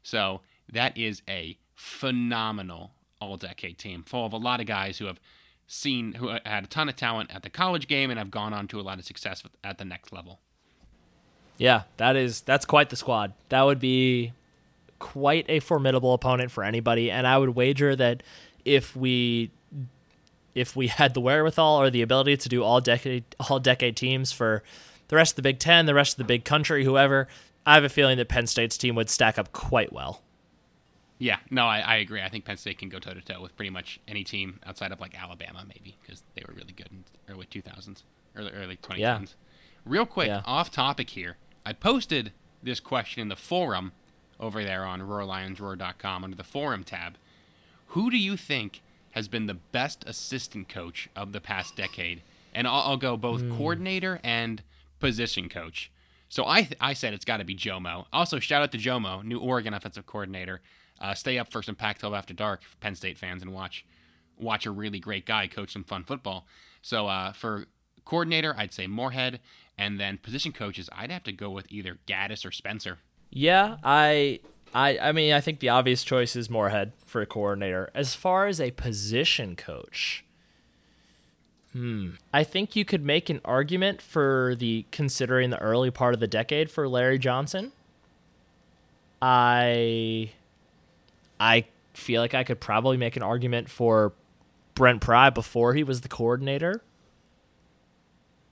[0.03, 5.05] So that is a phenomenal all decade team full of a lot of guys who
[5.05, 5.19] have
[5.65, 8.67] seen, who had a ton of talent at the college game and have gone on
[8.67, 10.39] to a lot of success at the next level.
[11.57, 13.33] Yeah, that is that's quite the squad.
[13.49, 14.33] That would be
[14.99, 18.21] quite a formidable opponent for anybody, and I would wager that
[18.63, 19.49] if we
[20.53, 24.31] if we had the wherewithal or the ability to do all decade all decade teams
[24.31, 24.61] for
[25.07, 27.27] the rest of the Big Ten, the rest of the big country, whoever,
[27.65, 30.21] I have a feeling that Penn State's team would stack up quite well.
[31.21, 32.19] Yeah, no, I, I agree.
[32.19, 34.91] I think Penn State can go toe to toe with pretty much any team outside
[34.91, 38.01] of like Alabama, maybe because they were really good in early 2000s,
[38.35, 38.97] early early 2010s.
[38.97, 39.25] Yeah.
[39.85, 40.41] Real quick, yeah.
[40.45, 41.37] off topic here.
[41.63, 42.31] I posted
[42.63, 43.91] this question in the forum
[44.39, 47.17] over there on roarlionsroar.com under the forum tab.
[47.89, 52.23] Who do you think has been the best assistant coach of the past decade?
[52.51, 53.55] And I'll, I'll go both mm.
[53.55, 54.63] coordinator and
[54.99, 55.91] position coach.
[56.29, 58.05] So I th- I said it's got to be Jomo.
[58.11, 60.61] Also, shout out to Jomo, new Oregon offensive coordinator.
[61.01, 63.85] Uh, stay up for some Pac-12 after dark, Penn State fans, and watch
[64.39, 66.45] watch a really great guy coach some fun football.
[66.81, 67.65] So uh, for
[68.05, 69.39] coordinator, I'd say Moorhead,
[69.77, 72.99] and then position coaches, I'd have to go with either Gattis or Spencer.
[73.29, 74.39] Yeah, I
[74.73, 77.89] I I mean, I think the obvious choice is Moorhead for a coordinator.
[77.95, 80.23] As far as a position coach,
[81.73, 86.19] hmm, I think you could make an argument for the considering the early part of
[86.19, 87.71] the decade for Larry Johnson.
[89.21, 90.31] I
[91.41, 94.13] I feel like I could probably make an argument for
[94.75, 96.83] Brent Pry before he was the coordinator.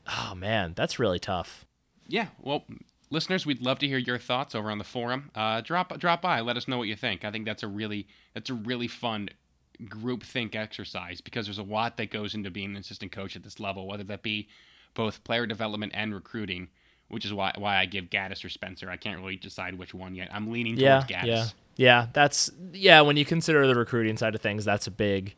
[0.07, 1.67] Oh man, that's really tough.
[2.07, 2.63] Yeah, well,
[3.11, 5.29] listeners, we'd love to hear your thoughts over on the forum.
[5.35, 7.23] Uh, drop drop by, let us know what you think.
[7.23, 9.29] I think that's a really that's a really fun
[9.87, 13.43] group think exercise because there's a lot that goes into being an assistant coach at
[13.43, 14.49] this level, whether that be
[14.95, 16.69] both player development and recruiting,
[17.07, 18.89] which is why why I give Gattis or Spencer.
[18.89, 20.29] I can't really decide which one yet.
[20.31, 21.27] I'm leaning yeah, towards Gattis.
[21.27, 21.45] Yeah,
[21.79, 22.99] yeah, that's yeah.
[22.99, 25.33] When you consider the recruiting side of things, that's a big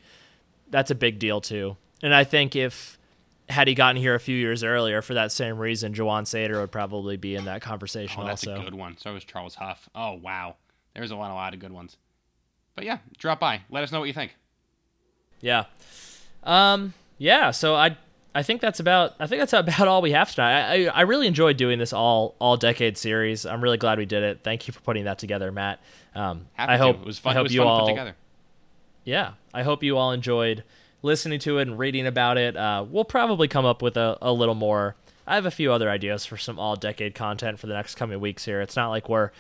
[0.72, 1.78] that's a big deal too.
[2.02, 2.98] And I think if
[3.48, 6.72] had he gotten here a few years earlier for that same reason, Ja'Juan Seider would
[6.72, 8.24] probably be in that conversation.
[8.24, 8.60] Oh, that's also.
[8.60, 8.98] a good one.
[8.98, 9.88] So was Charles Huff.
[9.94, 10.56] Oh wow,
[10.96, 11.98] there's a lot, a lot of good ones.
[12.74, 13.62] But yeah, drop by.
[13.70, 14.36] Let us know what you think.
[15.42, 15.66] Yeah,
[16.42, 17.52] um, yeah.
[17.52, 17.98] So I,
[18.34, 19.14] I think that's about.
[19.20, 20.54] I think that's about all we have tonight.
[20.54, 23.46] I, I, I really enjoyed doing this all all decade series.
[23.46, 24.40] I'm really glad we did it.
[24.44, 25.80] Thank you for putting that together, Matt.
[26.14, 27.02] Um, I hope to.
[27.02, 27.32] it was fun.
[27.32, 27.80] I hope it was you fun all.
[27.80, 28.16] To put together.
[29.04, 30.64] Yeah, I hope you all enjoyed
[31.02, 32.56] listening to it and reading about it.
[32.56, 34.96] Uh, we'll probably come up with a, a little more.
[35.26, 38.20] I have a few other ideas for some all decade content for the next coming
[38.20, 38.62] weeks here.
[38.62, 39.32] It's not like we're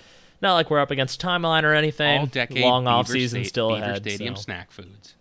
[0.41, 2.19] not like we're up against timeline or anything.
[2.19, 4.03] All decade long Beaver off season State, still Beaver ahead.
[4.03, 4.41] Stadium so.
[4.43, 5.15] snack foods.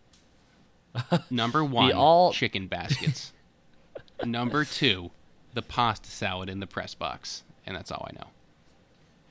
[1.31, 3.33] Number one, all- chicken baskets.
[4.25, 5.11] Number two,
[5.55, 8.27] the pasta salad in the press box, and that's all I know.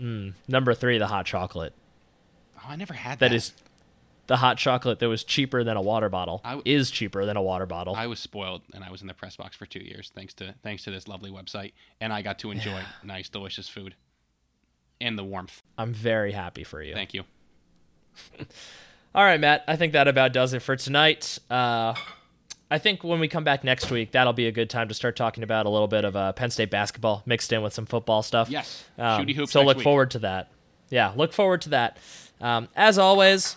[0.01, 1.73] Mm, number three, the hot chocolate.
[2.69, 3.29] I never had that.
[3.29, 3.51] That is
[4.27, 7.35] the hot chocolate that was cheaper than a water bottle I w- is cheaper than
[7.35, 7.95] a water bottle.
[7.95, 10.53] I was spoiled, and I was in the press box for two years, thanks to
[10.63, 13.95] thanks to this lovely website, and I got to enjoy nice, delicious food
[15.01, 15.61] and the warmth.
[15.77, 16.93] I'm very happy for you.
[16.93, 17.23] Thank you.
[19.15, 19.63] All right, Matt.
[19.67, 21.39] I think that about does it for tonight.
[21.49, 21.95] Uh,
[22.69, 25.15] I think when we come back next week, that'll be a good time to start
[25.15, 28.21] talking about a little bit of uh, Penn State basketball mixed in with some football
[28.21, 28.49] stuff.
[28.49, 29.83] Yes, Um, Shooty hoops so look week.
[29.83, 30.51] forward to that.
[30.91, 31.97] Yeah, look forward to that.
[32.41, 33.55] Um, as always,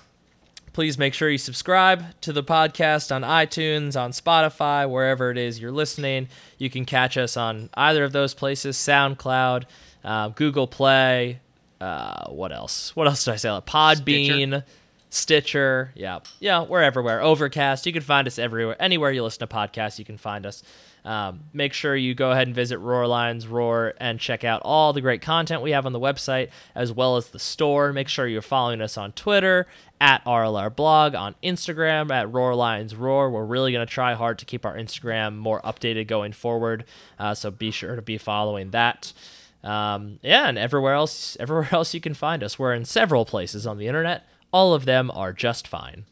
[0.72, 5.61] please make sure you subscribe to the podcast on iTunes, on Spotify, wherever it is
[5.61, 6.28] you're listening.
[6.59, 9.64] You can catch us on either of those places: SoundCloud,
[10.05, 11.41] uh, Google Play.
[11.80, 12.95] Uh, what else?
[12.95, 13.49] What else did I say?
[13.49, 14.64] Podbean.
[15.11, 17.20] Stitcher, yeah, yeah, we're everywhere.
[17.20, 18.76] Overcast, you can find us everywhere.
[18.80, 20.62] Anywhere you listen to podcasts, you can find us.
[21.05, 24.92] Um, make sure you go ahead and visit Roar Lions Roar and check out all
[24.92, 27.92] the great content we have on the website as well as the store.
[27.92, 29.66] Make sure you're following us on Twitter
[30.00, 33.30] at RLR Blog, on Instagram at Roar Lions Roar.
[33.30, 36.84] We're really going to try hard to keep our Instagram more updated going forward,
[37.18, 39.12] uh, so be sure to be following that.
[39.64, 42.59] Um, yeah, and everywhere else, everywhere else you can find us.
[42.59, 44.26] We're in several places on the internet.
[44.53, 46.05] All of them are just fine.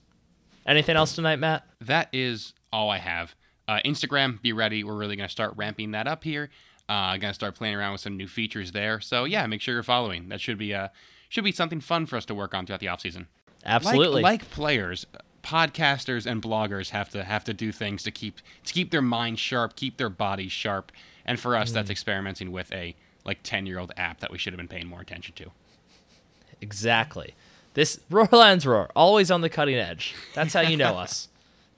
[0.67, 1.67] Anything else tonight, Matt?
[1.81, 3.35] That is all I have.
[3.71, 4.83] Uh, Instagram, be ready.
[4.83, 6.51] We're really going to start ramping that up here.
[6.89, 9.01] Uh, going to start playing around with some new features there.
[9.01, 10.29] So yeah, make sure you're following.
[10.29, 10.89] That should be uh,
[11.29, 13.27] should be something fun for us to work on throughout the offseason.
[13.65, 14.23] Absolutely.
[14.23, 15.07] Like, like players,
[15.45, 19.39] podcasters and bloggers have to have to do things to keep to keep their mind
[19.39, 20.91] sharp, keep their bodies sharp.
[21.25, 21.75] And for us, mm.
[21.75, 24.89] that's experimenting with a like 10 year old app that we should have been paying
[24.89, 25.53] more attention to.
[26.61, 27.35] Exactly.
[27.75, 30.17] This Roar Lions Roar, always on the cutting edge.
[30.35, 31.29] That's how you know us.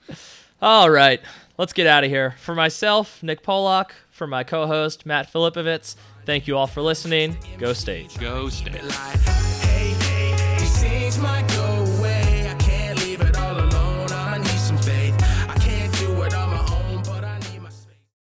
[0.63, 1.21] All right,
[1.57, 2.35] let's get out of here.
[2.39, 5.95] For myself, Nick Pollock, for my co host, Matt Filipovitz,
[6.25, 7.37] thank you all for listening.
[7.57, 8.15] Go State.
[8.19, 8.81] Go State.